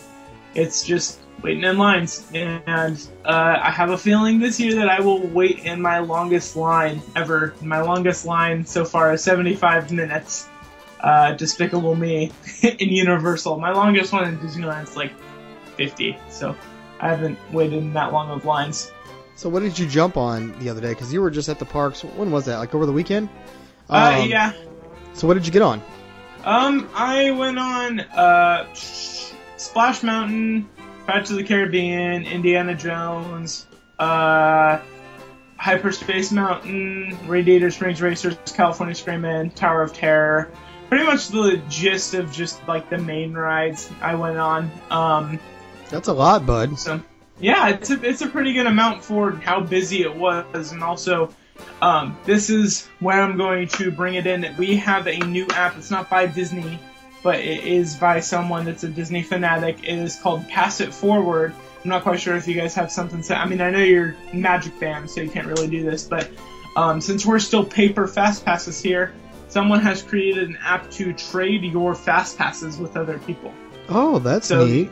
it's 0.53 0.85
just 0.85 1.21
waiting 1.41 1.63
in 1.63 1.79
lines. 1.79 2.29
And 2.35 3.07
uh, 3.25 3.57
I 3.59 3.71
have 3.71 3.89
a 3.89 3.97
feeling 3.97 4.37
this 4.37 4.59
year 4.59 4.75
that 4.75 4.89
I 4.89 5.01
will 5.01 5.25
wait 5.25 5.65
in 5.65 5.81
my 5.81 5.97
longest 5.97 6.55
line 6.55 7.01
ever. 7.15 7.55
My 7.61 7.81
longest 7.81 8.27
line 8.27 8.63
so 8.63 8.85
far 8.85 9.11
is 9.11 9.23
75 9.23 9.91
minutes. 9.91 10.47
Uh, 10.99 11.33
Despicable 11.33 11.95
Me 11.95 12.31
in 12.61 12.89
Universal. 12.89 13.59
My 13.59 13.71
longest 13.71 14.13
one 14.13 14.27
in 14.27 14.37
Disneyland 14.37 14.83
is 14.83 14.95
like 14.95 15.13
50. 15.77 16.15
So 16.29 16.55
I 16.99 17.09
haven't 17.09 17.39
waited 17.51 17.79
in 17.79 17.93
that 17.93 18.13
long 18.13 18.29
of 18.29 18.45
lines. 18.45 18.91
So, 19.35 19.49
what 19.49 19.61
did 19.61 19.77
you 19.77 19.85
jump 19.87 20.17
on 20.17 20.57
the 20.59 20.69
other 20.69 20.81
day? 20.81 20.89
Because 20.89 21.11
you 21.11 21.21
were 21.21 21.29
just 21.29 21.49
at 21.49 21.59
the 21.59 21.65
parks. 21.65 22.03
When 22.03 22.31
was 22.31 22.45
that? 22.45 22.57
Like 22.57 22.73
over 22.73 22.85
the 22.85 22.93
weekend? 22.93 23.29
Uh, 23.89 24.19
Um, 24.21 24.29
yeah. 24.29 24.53
So, 25.13 25.27
what 25.27 25.33
did 25.33 25.45
you 25.45 25.51
get 25.51 25.61
on? 25.61 25.81
Um, 26.45 26.89
I 26.93 27.31
went 27.31 27.57
on 27.59 27.99
uh, 28.01 28.71
Splash 28.73 30.03
Mountain, 30.03 30.69
Pirates 31.05 31.31
of 31.31 31.37
the 31.37 31.43
Caribbean, 31.43 32.23
Indiana 32.23 32.75
Jones, 32.75 33.65
uh, 33.99 34.79
Hyperspace 35.57 36.31
Mountain, 36.31 37.17
Radiator 37.27 37.71
Springs 37.71 38.01
Racers, 38.01 38.37
California 38.53 38.93
Screamin', 38.95 39.49
Tower 39.51 39.81
of 39.81 39.93
Terror. 39.93 40.51
Pretty 40.89 41.03
much 41.05 41.29
the 41.29 41.61
gist 41.67 42.13
of 42.13 42.31
just 42.31 42.65
like 42.67 42.89
the 42.91 42.97
main 42.99 43.33
rides 43.33 43.89
I 44.01 44.13
went 44.15 44.37
on. 44.37 44.71
Um, 44.91 45.39
That's 45.89 46.07
a 46.07 46.13
lot, 46.13 46.45
bud. 46.45 46.77
so 46.77 47.01
yeah, 47.39 47.69
it's 47.69 47.89
a, 47.89 48.01
it's 48.03 48.21
a 48.21 48.27
pretty 48.27 48.53
good 48.53 48.65
amount 48.65 49.03
for 49.03 49.31
how 49.31 49.59
busy 49.61 50.01
it 50.03 50.15
was, 50.15 50.71
and 50.71 50.83
also 50.83 51.33
um, 51.81 52.17
this 52.25 52.49
is 52.49 52.87
where 52.99 53.21
I'm 53.21 53.37
going 53.37 53.67
to 53.69 53.91
bring 53.91 54.15
it 54.15 54.25
in. 54.27 54.55
We 54.57 54.75
have 54.77 55.07
a 55.07 55.17
new 55.19 55.45
app. 55.51 55.77
It's 55.77 55.91
not 55.91 56.09
by 56.09 56.27
Disney, 56.27 56.79
but 57.23 57.35
it 57.39 57.63
is 57.63 57.95
by 57.95 58.19
someone 58.19 58.65
that's 58.65 58.83
a 58.83 58.89
Disney 58.89 59.21
fanatic. 59.23 59.83
It 59.83 59.97
is 59.97 60.17
called 60.19 60.47
Pass 60.47 60.79
It 60.81 60.93
Forward. 60.93 61.53
I'm 61.83 61.89
not 61.89 62.03
quite 62.03 62.19
sure 62.19 62.35
if 62.35 62.47
you 62.47 62.55
guys 62.55 62.73
have 62.75 62.91
something 62.91 63.21
to. 63.23 63.35
I 63.37 63.45
mean, 63.45 63.61
I 63.61 63.69
know 63.69 63.79
you're 63.79 64.15
Magic 64.33 64.73
fans, 64.73 65.13
so 65.13 65.21
you 65.21 65.29
can't 65.29 65.47
really 65.47 65.67
do 65.67 65.83
this, 65.83 66.03
but 66.07 66.29
um, 66.75 66.99
since 66.99 67.25
we're 67.25 67.39
still 67.39 67.63
paper 67.63 68.07
fast 68.07 68.43
passes 68.43 68.81
here, 68.81 69.13
someone 69.49 69.79
has 69.81 70.01
created 70.01 70.49
an 70.49 70.57
app 70.63 70.89
to 70.91 71.13
trade 71.13 71.63
your 71.63 71.95
fast 71.95 72.37
passes 72.37 72.77
with 72.77 72.97
other 72.97 73.19
people 73.19 73.53
Oh, 73.87 74.19
that's 74.19 74.47
So- 74.47 74.65
neat. 74.65 74.89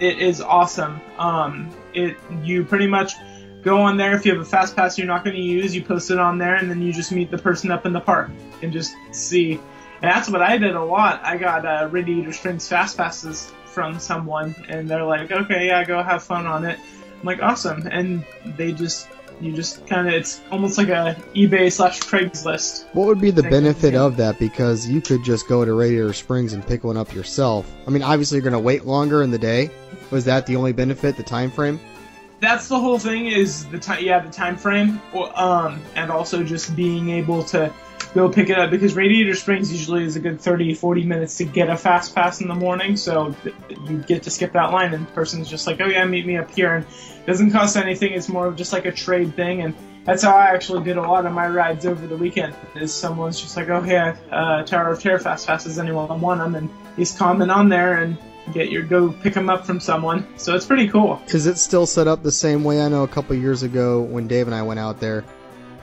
It 0.00 0.18
is 0.18 0.40
awesome. 0.40 1.00
Um, 1.18 1.70
it 1.92 2.16
you 2.42 2.64
pretty 2.64 2.86
much 2.86 3.14
go 3.62 3.78
on 3.78 3.96
there 3.96 4.14
if 4.14 4.26
you 4.26 4.32
have 4.32 4.42
a 4.42 4.44
fast 4.44 4.76
pass 4.76 4.98
you're 4.98 5.06
not 5.06 5.24
going 5.24 5.36
to 5.36 5.42
use, 5.42 5.74
you 5.74 5.82
post 5.82 6.10
it 6.10 6.18
on 6.18 6.38
there, 6.38 6.56
and 6.56 6.70
then 6.70 6.82
you 6.82 6.92
just 6.92 7.12
meet 7.12 7.30
the 7.30 7.38
person 7.38 7.70
up 7.70 7.86
in 7.86 7.92
the 7.92 8.00
park 8.00 8.30
and 8.62 8.72
just 8.72 8.94
see. 9.12 9.54
And 10.02 10.10
that's 10.10 10.28
what 10.28 10.42
I 10.42 10.58
did 10.58 10.74
a 10.74 10.84
lot. 10.84 11.24
I 11.24 11.38
got 11.38 11.64
uh, 11.64 11.88
Radiator 11.90 12.32
Springs 12.32 12.68
fast 12.68 12.96
passes 12.96 13.52
from 13.66 13.98
someone, 13.98 14.54
and 14.68 14.88
they're 14.88 15.04
like, 15.04 15.30
"Okay, 15.30 15.66
yeah, 15.66 15.84
go 15.84 16.02
have 16.02 16.22
fun 16.22 16.46
on 16.46 16.64
it." 16.64 16.78
I'm 17.20 17.24
like, 17.24 17.42
"Awesome!" 17.42 17.86
And 17.86 18.24
they 18.44 18.72
just 18.72 19.08
you 19.40 19.52
just 19.52 19.86
kind 19.86 20.08
of 20.08 20.14
it's 20.14 20.40
almost 20.50 20.78
like 20.78 20.88
a 20.88 21.16
eBay 21.34 21.70
slash 21.70 22.00
Craigslist. 22.00 22.84
What 22.92 23.06
would 23.06 23.20
be 23.20 23.30
the 23.30 23.42
benefit 23.42 23.94
of 23.94 24.16
that? 24.16 24.38
Because 24.38 24.88
you 24.88 25.00
could 25.00 25.24
just 25.24 25.48
go 25.48 25.64
to 25.64 25.72
Radiator 25.72 26.12
Springs 26.12 26.52
and 26.52 26.66
pick 26.66 26.84
one 26.84 26.96
up 26.96 27.12
yourself. 27.14 27.70
I 27.86 27.90
mean, 27.90 28.02
obviously 28.02 28.36
you're 28.36 28.42
going 28.42 28.52
to 28.52 28.58
wait 28.58 28.84
longer 28.84 29.22
in 29.22 29.30
the 29.30 29.38
day. 29.38 29.70
Was 30.10 30.24
that 30.26 30.46
the 30.46 30.56
only 30.56 30.72
benefit? 30.72 31.16
The 31.16 31.22
time 31.22 31.50
frame? 31.50 31.80
that's 32.40 32.68
the 32.68 32.78
whole 32.78 32.98
thing 32.98 33.26
is 33.26 33.64
the 33.66 33.78
time 33.78 34.04
yeah 34.04 34.18
the 34.18 34.30
time 34.30 34.56
frame 34.56 35.00
um 35.34 35.80
and 35.94 36.10
also 36.10 36.44
just 36.44 36.76
being 36.76 37.08
able 37.10 37.42
to 37.42 37.72
go 38.14 38.28
pick 38.28 38.48
it 38.48 38.58
up 38.58 38.70
because 38.70 38.94
radiator 38.94 39.34
springs 39.34 39.72
usually 39.72 40.04
is 40.04 40.16
a 40.16 40.20
good 40.20 40.40
30 40.40 40.74
40 40.74 41.04
minutes 41.04 41.36
to 41.38 41.44
get 41.44 41.68
a 41.68 41.76
fast 41.76 42.14
pass 42.14 42.40
in 42.40 42.48
the 42.48 42.54
morning 42.54 42.96
so 42.96 43.34
you 43.88 43.98
get 43.98 44.22
to 44.22 44.30
skip 44.30 44.52
that 44.52 44.72
line 44.72 44.94
and 44.94 45.06
the 45.06 45.12
person's 45.12 45.50
just 45.50 45.66
like 45.66 45.80
oh 45.80 45.86
yeah 45.86 46.04
meet 46.04 46.24
me 46.24 46.36
up 46.36 46.50
here 46.50 46.76
and 46.76 46.86
it 46.86 47.26
doesn't 47.26 47.50
cost 47.50 47.76
anything 47.76 48.12
it's 48.12 48.28
more 48.28 48.46
of 48.46 48.56
just 48.56 48.72
like 48.72 48.86
a 48.86 48.92
trade 48.92 49.34
thing 49.34 49.62
and 49.62 49.74
that's 50.04 50.22
how 50.22 50.36
I 50.36 50.46
actually 50.48 50.84
did 50.84 50.96
a 50.96 51.02
lot 51.02 51.24
of 51.24 51.32
my 51.32 51.48
rides 51.48 51.86
over 51.86 52.06
the 52.06 52.16
weekend. 52.16 52.54
Is 52.74 52.92
someone's 52.92 53.40
just 53.40 53.56
like, 53.56 53.68
oh 53.70 53.82
yeah, 53.84 54.16
uh, 54.30 54.62
Tower 54.62 54.90
of 54.90 55.00
Terror 55.00 55.18
fast 55.18 55.46
passes, 55.46 55.78
anyone 55.78 56.20
want 56.20 56.40
them? 56.40 56.54
And 56.54 56.70
he's 56.96 57.16
comment 57.16 57.50
on 57.50 57.70
there 57.70 58.02
and 58.02 58.18
get 58.52 58.70
your 58.70 58.82
go 58.82 59.10
pick 59.10 59.32
them 59.32 59.48
up 59.48 59.64
from 59.64 59.80
someone. 59.80 60.26
So 60.36 60.54
it's 60.54 60.66
pretty 60.66 60.88
cool. 60.88 61.22
Is 61.28 61.46
it 61.46 61.56
still 61.56 61.86
set 61.86 62.06
up 62.06 62.22
the 62.22 62.32
same 62.32 62.64
way? 62.64 62.82
I 62.82 62.88
know 62.88 63.04
a 63.04 63.08
couple 63.08 63.34
years 63.36 63.62
ago 63.62 64.02
when 64.02 64.28
Dave 64.28 64.46
and 64.46 64.54
I 64.54 64.62
went 64.62 64.80
out 64.80 65.00
there, 65.00 65.24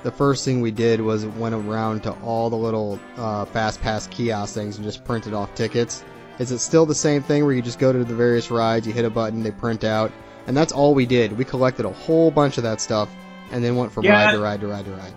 the 0.04 0.12
first 0.12 0.46
thing 0.46 0.62
we 0.62 0.72
did 0.72 1.00
was 1.02 1.26
went 1.26 1.54
around 1.56 2.04
to 2.04 2.12
all 2.24 2.50
the 2.50 2.56
little 2.56 3.00
uh, 3.18 3.46
fast 3.46 3.82
pass 3.82 4.08
kiosk 4.08 4.54
things 4.54 4.78
and 4.78 4.86
just 4.86 5.04
printed 5.06 5.34
off 5.34 5.54
tickets. 5.56 6.04
Is 6.40 6.52
it 6.52 6.60
still 6.60 6.86
the 6.86 6.96
same 6.96 7.22
thing 7.22 7.46
where 7.46 7.54
you 7.54 7.62
just 7.62 7.78
go 7.78 7.94
to 7.94 8.04
the 8.04 8.16
various 8.16 8.50
rides, 8.50 8.88
you 8.88 8.94
hit 8.94 9.06
a 9.06 9.10
button, 9.10 9.44
they 9.44 9.52
print 9.52 9.84
out, 9.84 10.12
and 10.48 10.58
that's 10.58 10.72
all 10.72 10.96
we 10.96 11.06
did. 11.06 11.38
We 11.38 11.46
collected 11.46 11.86
a 11.86 11.92
whole 11.92 12.32
bunch 12.32 12.58
of 12.58 12.64
that 12.64 12.82
stuff 12.82 13.10
and 13.52 13.64
then 13.64 13.76
went 13.76 13.92
from 13.92 14.06
Yeah. 14.06 14.26
ride 14.26 14.32
to 14.32 14.40
ride 14.40 14.62
to 14.62 14.68
ride 14.68 14.86
to 14.86 14.92
ride. 14.92 15.14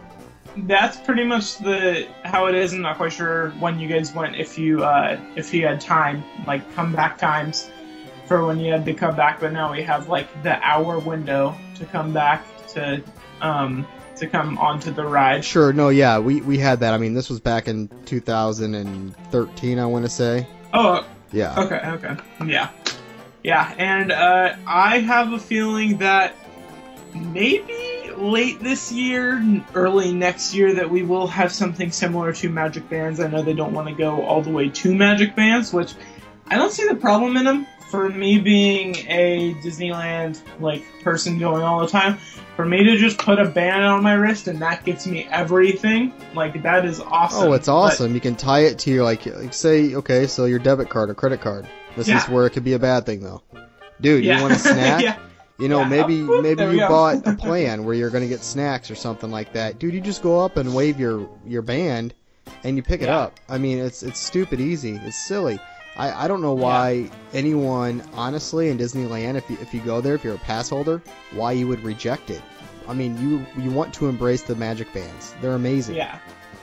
That's 0.56 0.96
pretty 0.98 1.24
much 1.24 1.58
the 1.58 2.06
how 2.24 2.46
it 2.46 2.54
is. 2.54 2.72
I'm 2.72 2.82
not 2.82 2.96
quite 2.96 3.12
sure 3.12 3.50
when 3.58 3.80
you 3.80 3.88
guys 3.88 4.14
went. 4.14 4.36
If 4.36 4.56
you 4.58 4.84
uh, 4.84 5.18
if 5.34 5.52
you 5.52 5.66
had 5.66 5.80
time, 5.80 6.22
like 6.46 6.72
comeback 6.74 7.18
times 7.18 7.70
for 8.26 8.46
when 8.46 8.60
you 8.60 8.70
had 8.72 8.84
to 8.84 8.94
come 8.94 9.16
back, 9.16 9.40
but 9.40 9.52
now 9.52 9.72
we 9.72 9.82
have 9.82 10.08
like 10.08 10.28
the 10.44 10.62
hour 10.64 10.98
window 11.00 11.56
to 11.74 11.84
come 11.86 12.12
back 12.12 12.44
to 12.68 13.02
um, 13.40 13.84
to 14.16 14.26
come 14.26 14.58
onto 14.58 14.90
the 14.92 15.04
ride. 15.04 15.44
Sure, 15.44 15.72
no, 15.72 15.88
yeah, 15.88 16.18
we, 16.18 16.40
we 16.40 16.58
had 16.58 16.80
that. 16.80 16.94
I 16.94 16.98
mean, 16.98 17.14
this 17.14 17.28
was 17.28 17.40
back 17.40 17.68
in 17.68 17.88
2013, 18.06 19.78
I 19.78 19.86
want 19.86 20.04
to 20.04 20.10
say. 20.10 20.46
Oh, 20.72 21.06
Yeah. 21.32 21.60
Okay, 21.60 21.80
okay. 21.84 22.16
Yeah. 22.46 22.70
Yeah, 23.42 23.74
and 23.76 24.10
uh, 24.10 24.56
I 24.66 25.00
have 25.00 25.32
a 25.32 25.38
feeling 25.38 25.98
that 25.98 26.34
maybe 27.14 28.10
late 28.16 28.60
this 28.60 28.90
year, 28.90 29.62
early 29.74 30.12
next 30.12 30.54
year, 30.54 30.74
that 30.74 30.88
we 30.90 31.02
will 31.02 31.26
have 31.26 31.52
something 31.52 31.90
similar 31.90 32.32
to 32.32 32.48
Magic 32.48 32.88
Bands. 32.88 33.20
I 33.20 33.28
know 33.28 33.42
they 33.42 33.52
don't 33.52 33.72
want 33.72 33.88
to 33.88 33.94
go 33.94 34.22
all 34.22 34.42
the 34.42 34.50
way 34.50 34.70
to 34.70 34.94
Magic 34.94 35.36
Bands, 35.36 35.72
which 35.72 35.94
I 36.46 36.56
don't 36.56 36.72
see 36.72 36.86
the 36.88 36.94
problem 36.94 37.36
in 37.36 37.44
them. 37.44 37.66
For 37.94 38.08
me 38.08 38.38
being 38.38 38.96
a 39.08 39.54
Disneyland 39.62 40.40
like 40.60 40.82
person 41.04 41.38
going 41.38 41.62
all 41.62 41.78
the 41.78 41.86
time, 41.86 42.16
for 42.56 42.64
me 42.64 42.82
to 42.82 42.96
just 42.96 43.18
put 43.18 43.38
a 43.38 43.44
band 43.44 43.84
on 43.84 44.02
my 44.02 44.14
wrist 44.14 44.48
and 44.48 44.60
that 44.62 44.84
gets 44.84 45.06
me 45.06 45.28
everything, 45.30 46.12
like 46.34 46.60
that 46.64 46.84
is 46.84 46.98
awesome. 46.98 47.48
Oh, 47.48 47.52
it's 47.52 47.66
But- 47.66 47.74
awesome. 47.76 48.12
You 48.14 48.20
can 48.20 48.34
tie 48.34 48.60
it 48.62 48.80
to 48.80 48.90
your 48.90 49.04
like, 49.04 49.24
like 49.26 49.54
say, 49.54 49.94
okay, 49.94 50.26
so 50.26 50.46
your 50.46 50.58
debit 50.58 50.88
card 50.90 51.08
or 51.08 51.14
credit 51.14 51.40
card. 51.40 51.68
This 51.96 52.08
is 52.08 52.24
where 52.28 52.46
it 52.46 52.50
could 52.50 52.64
be 52.64 52.72
a 52.72 52.80
bad 52.80 53.06
thing 53.06 53.20
though. 53.20 53.42
Dude, 54.00 54.24
yeah. 54.24 54.38
you 54.38 54.42
want 54.42 54.54
a 54.54 54.58
snack? 54.58 55.00
yeah. 55.00 55.16
You 55.60 55.68
know, 55.68 55.82
Yeah. 55.82 55.88
maybe 55.88 56.20
maybe 56.22 56.64
you 56.64 56.80
bought 56.80 57.24
a 57.28 57.34
plan 57.38 57.84
where 57.84 57.94
you're 57.94 58.10
gonna 58.10 58.26
get 58.26 58.40
snacks 58.42 58.90
or 58.90 58.96
something 58.96 59.30
like 59.30 59.52
that. 59.52 59.78
Dude, 59.78 59.94
you 59.94 60.00
just 60.00 60.20
go 60.20 60.40
up 60.40 60.56
and 60.56 60.74
wave 60.74 60.98
your 60.98 61.28
your 61.46 61.62
band, 61.62 62.12
and 62.64 62.76
you 62.76 62.82
pick 62.82 63.02
it 63.02 63.08
up. 63.08 63.38
I 63.48 63.58
mean, 63.58 63.78
it's 63.78 64.02
it's 64.02 64.18
stupid 64.18 64.60
easy. 64.60 65.00
It's 65.04 65.16
silly. 65.28 65.60
I, 65.96 66.24
I 66.24 66.28
don't 66.28 66.42
know 66.42 66.54
why 66.54 67.08
anyone, 67.32 68.02
honestly, 68.14 68.68
in 68.68 68.78
Disneyland, 68.78 69.36
if 69.36 69.48
you, 69.48 69.56
if 69.60 69.72
you 69.72 69.80
go 69.80 70.00
there, 70.00 70.14
if 70.14 70.24
you're 70.24 70.34
a 70.34 70.38
pass 70.38 70.68
holder, 70.68 71.00
why 71.32 71.52
you 71.52 71.68
would 71.68 71.82
reject 71.84 72.30
it. 72.30 72.42
I 72.88 72.94
mean, 72.94 73.16
you 73.18 73.46
you 73.62 73.70
want 73.70 73.94
to 73.94 74.08
embrace 74.08 74.42
the 74.42 74.54
magic 74.56 74.92
bands. 74.92 75.34
They're 75.40 75.54
amazing. 75.54 75.94
Yeah, 75.96 76.18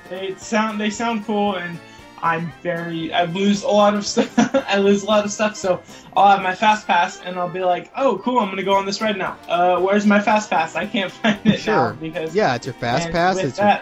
they 0.10 0.36
sound 0.36 0.80
they 0.80 0.90
sound 0.90 1.26
cool, 1.26 1.56
and 1.56 1.80
I'm 2.22 2.52
very 2.62 3.12
I 3.14 3.24
lose 3.24 3.64
a 3.64 3.68
lot 3.70 3.96
of 3.96 4.06
stuff. 4.06 4.34
I 4.68 4.78
lose 4.78 5.04
a 5.04 5.08
lot 5.08 5.26
of 5.26 5.32
stuff, 5.32 5.56
so 5.56 5.82
I'll 6.16 6.28
have 6.36 6.44
my 6.44 6.54
fast 6.54 6.86
pass, 6.86 7.22
and 7.22 7.38
I'll 7.40 7.50
be 7.50 7.62
like, 7.64 7.90
oh, 7.98 8.20
cool, 8.24 8.38
I'm 8.40 8.50
gonna 8.50 8.62
go 8.64 8.74
on 8.76 8.86
this 8.86 9.02
ride 9.02 9.18
now. 9.18 9.36
Uh, 9.48 9.80
where's 9.80 10.06
my 10.06 10.20
fast 10.20 10.50
pass? 10.50 10.76
I 10.76 10.86
can't 10.86 11.12
find 11.24 11.40
it 11.46 11.60
Sure. 11.62 11.94
now 11.94 11.94
because 11.94 12.36
Yeah, 12.36 12.54
it's 12.54 12.68
your 12.68 12.76
fast 12.76 13.10
pass. 13.12 13.38
It's 13.38 13.58
your 13.58 13.80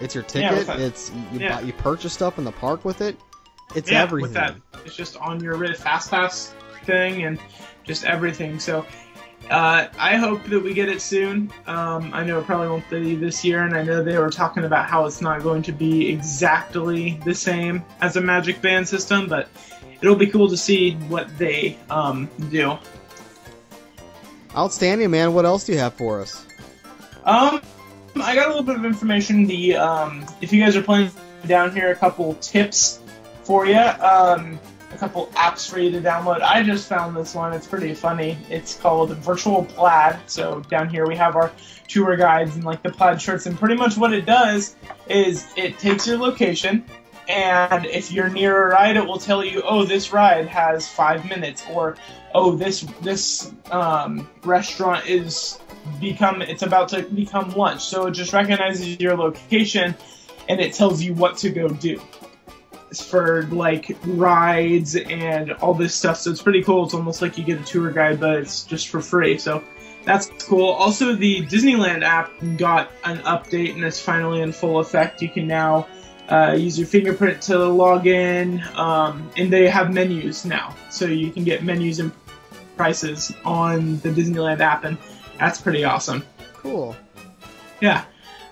It's 0.00 0.14
your 0.14 0.24
ticket. 0.24 0.66
that- 0.66 0.80
it's 0.80 1.10
you 1.32 1.40
yeah. 1.40 1.56
buy, 1.56 1.60
you 1.62 1.72
purchase 1.72 2.12
stuff 2.12 2.36
in 2.38 2.44
the 2.44 2.52
park 2.52 2.84
with 2.84 3.00
it. 3.00 3.16
It's 3.74 3.90
yeah, 3.90 4.02
everything. 4.02 4.22
with 4.22 4.34
that, 4.34 4.56
it's 4.84 4.96
just 4.96 5.16
on 5.16 5.42
your 5.42 5.74
fast 5.74 6.10
pass 6.10 6.54
thing 6.84 7.24
and 7.24 7.38
just 7.84 8.04
everything. 8.04 8.58
So 8.58 8.84
uh, 9.50 9.88
I 9.98 10.16
hope 10.16 10.44
that 10.44 10.62
we 10.62 10.74
get 10.74 10.88
it 10.88 11.02
soon. 11.02 11.52
Um, 11.66 12.10
I 12.12 12.24
know 12.24 12.38
it 12.38 12.46
probably 12.46 12.68
won't 12.68 12.88
be 12.88 13.16
this 13.16 13.44
year, 13.44 13.64
and 13.64 13.74
I 13.74 13.82
know 13.82 14.02
they 14.02 14.16
were 14.16 14.30
talking 14.30 14.64
about 14.64 14.88
how 14.88 15.06
it's 15.06 15.20
not 15.20 15.42
going 15.42 15.62
to 15.62 15.72
be 15.72 16.08
exactly 16.08 17.20
the 17.24 17.34
same 17.34 17.84
as 18.00 18.16
a 18.16 18.20
Magic 18.20 18.62
Band 18.62 18.88
system, 18.88 19.28
but 19.28 19.48
it'll 20.00 20.14
be 20.14 20.28
cool 20.28 20.48
to 20.48 20.56
see 20.56 20.92
what 21.08 21.36
they 21.36 21.76
um, 21.90 22.28
do. 22.50 22.78
Outstanding, 24.56 25.10
man. 25.10 25.34
What 25.34 25.44
else 25.44 25.64
do 25.64 25.72
you 25.72 25.78
have 25.78 25.94
for 25.94 26.20
us? 26.20 26.46
Um, 27.24 27.60
I 28.16 28.34
got 28.34 28.46
a 28.46 28.48
little 28.48 28.62
bit 28.62 28.76
of 28.76 28.84
information. 28.84 29.46
The 29.46 29.76
um, 29.76 30.24
if 30.40 30.52
you 30.52 30.62
guys 30.62 30.76
are 30.76 30.82
playing 30.82 31.10
down 31.46 31.74
here, 31.74 31.90
a 31.90 31.96
couple 31.96 32.34
tips 32.34 32.99
for 33.50 33.66
you. 33.66 33.74
Um, 33.74 34.60
a 34.92 34.96
couple 34.96 35.26
apps 35.34 35.68
for 35.68 35.80
you 35.80 35.90
to 35.90 36.00
download. 36.00 36.40
I 36.40 36.62
just 36.62 36.88
found 36.88 37.16
this 37.16 37.34
one. 37.34 37.52
It's 37.52 37.66
pretty 37.66 37.94
funny. 37.94 38.38
It's 38.48 38.76
called 38.76 39.10
Virtual 39.16 39.64
Plaid. 39.64 40.20
So 40.26 40.60
down 40.70 40.88
here 40.88 41.04
we 41.04 41.16
have 41.16 41.34
our 41.34 41.50
tour 41.88 42.16
guides 42.16 42.54
and 42.54 42.62
like 42.62 42.84
the 42.84 42.92
plaid 42.92 43.20
shirts, 43.20 43.46
and 43.46 43.58
pretty 43.58 43.74
much 43.74 43.96
what 43.96 44.12
it 44.12 44.24
does 44.24 44.76
is 45.08 45.52
it 45.56 45.80
takes 45.80 46.06
your 46.06 46.18
location. 46.18 46.84
And 47.28 47.86
if 47.86 48.12
you're 48.12 48.28
near 48.28 48.68
a 48.68 48.70
ride, 48.70 48.96
it 48.96 49.04
will 49.04 49.18
tell 49.18 49.44
you, 49.44 49.62
oh, 49.64 49.84
this 49.84 50.12
ride 50.12 50.46
has 50.46 50.88
five 50.88 51.28
minutes, 51.28 51.64
or 51.72 51.96
oh, 52.32 52.54
this 52.54 52.82
this 53.00 53.52
um, 53.72 54.30
restaurant 54.44 55.08
is 55.08 55.58
become 56.00 56.40
it's 56.40 56.62
about 56.62 56.90
to 56.90 57.02
become 57.02 57.50
lunch. 57.50 57.82
So 57.82 58.06
it 58.06 58.12
just 58.12 58.32
recognizes 58.32 59.00
your 59.00 59.16
location, 59.16 59.96
and 60.48 60.60
it 60.60 60.74
tells 60.74 61.02
you 61.02 61.14
what 61.14 61.38
to 61.38 61.50
go 61.50 61.66
do 61.68 62.00
for 62.98 63.44
like 63.44 63.96
rides 64.04 64.96
and 64.96 65.52
all 65.52 65.74
this 65.74 65.94
stuff. 65.94 66.18
So 66.18 66.30
it's 66.30 66.42
pretty 66.42 66.62
cool. 66.62 66.84
It's 66.84 66.94
almost 66.94 67.22
like 67.22 67.38
you 67.38 67.44
get 67.44 67.60
a 67.60 67.64
tour 67.64 67.90
guide, 67.90 68.18
but 68.20 68.38
it's 68.38 68.64
just 68.64 68.88
for 68.88 69.00
free. 69.00 69.38
So 69.38 69.62
that's 70.04 70.30
cool. 70.46 70.70
Also, 70.70 71.14
the 71.14 71.46
Disneyland 71.46 72.02
app 72.02 72.32
got 72.56 72.90
an 73.04 73.18
update 73.18 73.74
and 73.74 73.84
it's 73.84 74.00
finally 74.00 74.40
in 74.40 74.52
full 74.52 74.80
effect. 74.80 75.22
You 75.22 75.28
can 75.28 75.46
now 75.46 75.86
uh, 76.30 76.56
use 76.58 76.78
your 76.78 76.86
fingerprint 76.86 77.42
to 77.42 77.58
log 77.58 78.06
in, 78.06 78.62
um, 78.76 79.30
and 79.36 79.52
they 79.52 79.68
have 79.68 79.92
menus 79.92 80.44
now. 80.44 80.74
So 80.88 81.06
you 81.06 81.30
can 81.30 81.44
get 81.44 81.64
menus 81.64 81.98
and 81.98 82.12
prices 82.76 83.34
on 83.44 83.98
the 84.00 84.10
Disneyland 84.10 84.60
app, 84.60 84.84
and 84.84 84.96
that's 85.38 85.60
pretty 85.60 85.84
awesome. 85.84 86.24
Cool. 86.54 86.96
Yeah. 87.80 88.04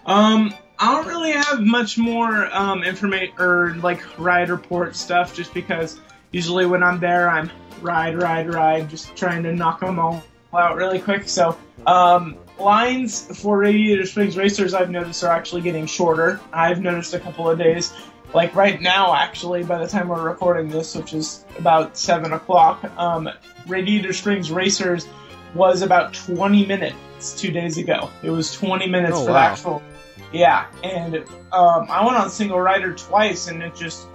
Um, 0.07 0.53
I 0.81 0.93
don't 0.93 1.07
really 1.07 1.33
have 1.33 1.61
much 1.61 1.99
more 1.99 2.55
um, 2.55 2.85
information 2.85 3.35
or 3.39 3.75
like 3.77 4.01
ride 4.19 4.49
report 4.49 4.95
stuff, 4.95 5.35
just 5.35 5.53
because 5.53 6.01
usually 6.31 6.67
when 6.67 6.83
I'm 6.83 7.01
there, 7.01 7.29
I'm 7.29 7.51
ride, 7.81 8.21
ride, 8.21 8.53
ride, 8.53 8.89
just 8.89 9.17
trying 9.17 9.43
to 9.43 9.53
knock 9.55 9.81
them 9.81 9.99
all 9.99 10.23
out 10.57 10.77
really 10.77 11.01
quick. 11.01 11.29
So 11.29 11.57
um, 11.87 12.37
lines 12.59 13.41
for 13.41 13.59
Radiator 13.59 14.07
Springs 14.07 14.37
racers, 14.37 14.73
I've 14.73 14.91
noticed 14.91 15.25
are 15.25 15.33
actually 15.33 15.63
getting 15.63 15.87
shorter. 15.87 16.41
I've 16.53 16.81
noticed 16.81 17.13
a 17.13 17.21
couple 17.21 17.51
of 17.51 17.59
days, 17.59 17.93
like 18.33 18.55
right 18.55 18.81
now, 18.81 19.15
actually, 19.15 19.65
by 19.65 19.79
the 19.79 19.89
time 19.89 20.09
we're 20.09 20.23
recording 20.23 20.69
this, 20.69 20.95
which 20.95 21.13
is 21.13 21.45
about 21.59 21.97
seven 21.97 22.33
o'clock, 22.33 22.85
um, 22.99 23.29
Radiator 23.67 24.13
Springs 24.13 24.51
racers 24.53 25.09
was 25.55 25.83
about 25.83 26.15
20 26.15 26.67
minutes 26.67 27.41
two 27.41 27.51
days 27.51 27.79
ago. 27.79 28.11
It 28.23 28.31
was 28.31 28.53
20 28.53 28.87
minutes 28.87 29.17
Oh, 29.17 29.27
for 29.27 29.33
the 29.33 29.39
actual 29.39 29.83
yeah, 30.33 30.67
and 30.83 31.17
um, 31.53 31.87
I 31.91 32.05
went 32.05 32.17
on 32.17 32.31
single 32.31 32.61
rider 32.61 32.93
twice, 32.93 33.49
and 33.49 33.63
it 33.63 33.75
just 33.75 34.07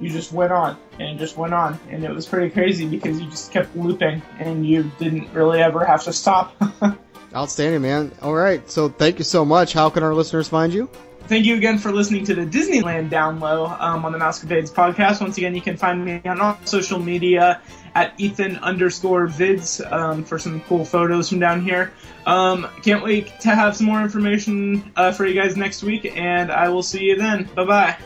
you 0.00 0.10
just 0.10 0.32
went 0.32 0.52
on 0.52 0.76
and 0.98 1.18
just 1.18 1.36
went 1.36 1.54
on, 1.54 1.78
and 1.90 2.04
it 2.04 2.10
was 2.10 2.26
pretty 2.26 2.50
crazy 2.50 2.86
because 2.86 3.20
you 3.20 3.28
just 3.30 3.52
kept 3.52 3.74
looping, 3.76 4.22
and 4.38 4.66
you 4.66 4.90
didn't 4.98 5.32
really 5.32 5.60
ever 5.60 5.84
have 5.84 6.04
to 6.04 6.12
stop. 6.12 6.54
Outstanding, 7.34 7.82
man. 7.82 8.12
All 8.22 8.34
right. 8.34 8.68
So 8.70 8.88
thank 8.88 9.18
you 9.18 9.24
so 9.24 9.44
much. 9.44 9.72
How 9.72 9.90
can 9.90 10.02
our 10.02 10.14
listeners 10.14 10.48
find 10.48 10.72
you? 10.72 10.88
Thank 11.28 11.44
you 11.44 11.56
again 11.56 11.78
for 11.78 11.90
listening 11.90 12.24
to 12.26 12.36
the 12.36 12.46
Disneyland 12.46 13.10
Down 13.10 13.40
Low 13.40 13.66
um, 13.66 14.04
on 14.04 14.12
the 14.12 14.18
Mousecapades 14.18 14.70
podcast. 14.70 15.20
Once 15.20 15.36
again, 15.36 15.56
you 15.56 15.60
can 15.60 15.76
find 15.76 16.04
me 16.04 16.20
on 16.24 16.40
all 16.40 16.56
social 16.64 17.00
media 17.00 17.60
at 17.96 18.14
Ethan 18.16 18.58
underscore 18.58 19.26
vids 19.26 19.80
um, 19.90 20.22
for 20.22 20.38
some 20.38 20.60
cool 20.62 20.84
photos 20.84 21.28
from 21.28 21.40
down 21.40 21.62
here. 21.62 21.92
Um, 22.26 22.68
can't 22.84 23.02
wait 23.02 23.40
to 23.40 23.56
have 23.56 23.76
some 23.76 23.86
more 23.86 24.02
information 24.02 24.92
uh, 24.94 25.10
for 25.10 25.26
you 25.26 25.34
guys 25.34 25.56
next 25.56 25.82
week, 25.82 26.16
and 26.16 26.52
I 26.52 26.68
will 26.68 26.84
see 26.84 27.02
you 27.02 27.16
then. 27.16 27.48
Bye 27.56 27.64
bye. 27.64 27.96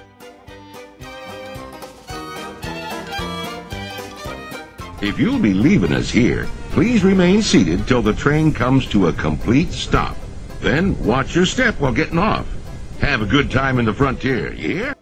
If 5.03 5.19
you'll 5.19 5.39
be 5.39 5.53
leaving 5.53 5.93
us 5.93 6.11
here, 6.11 6.47
please 6.71 7.05
remain 7.05 7.43
seated 7.43 7.87
till 7.87 8.01
the 8.01 8.15
train 8.15 8.51
comes 8.51 8.87
to 8.87 9.09
a 9.09 9.13
complete 9.13 9.73
stop. 9.73 10.17
Then 10.61 10.99
watch 11.05 11.35
your 11.35 11.45
step 11.45 11.79
while 11.81 11.93
getting 11.93 12.19
off. 12.19 12.47
Have 13.01 13.23
a 13.23 13.27
good 13.27 13.51
time 13.51 13.79
in 13.79 13.87
the 13.87 13.95
frontier, 13.95 14.53
hear? 14.75 14.95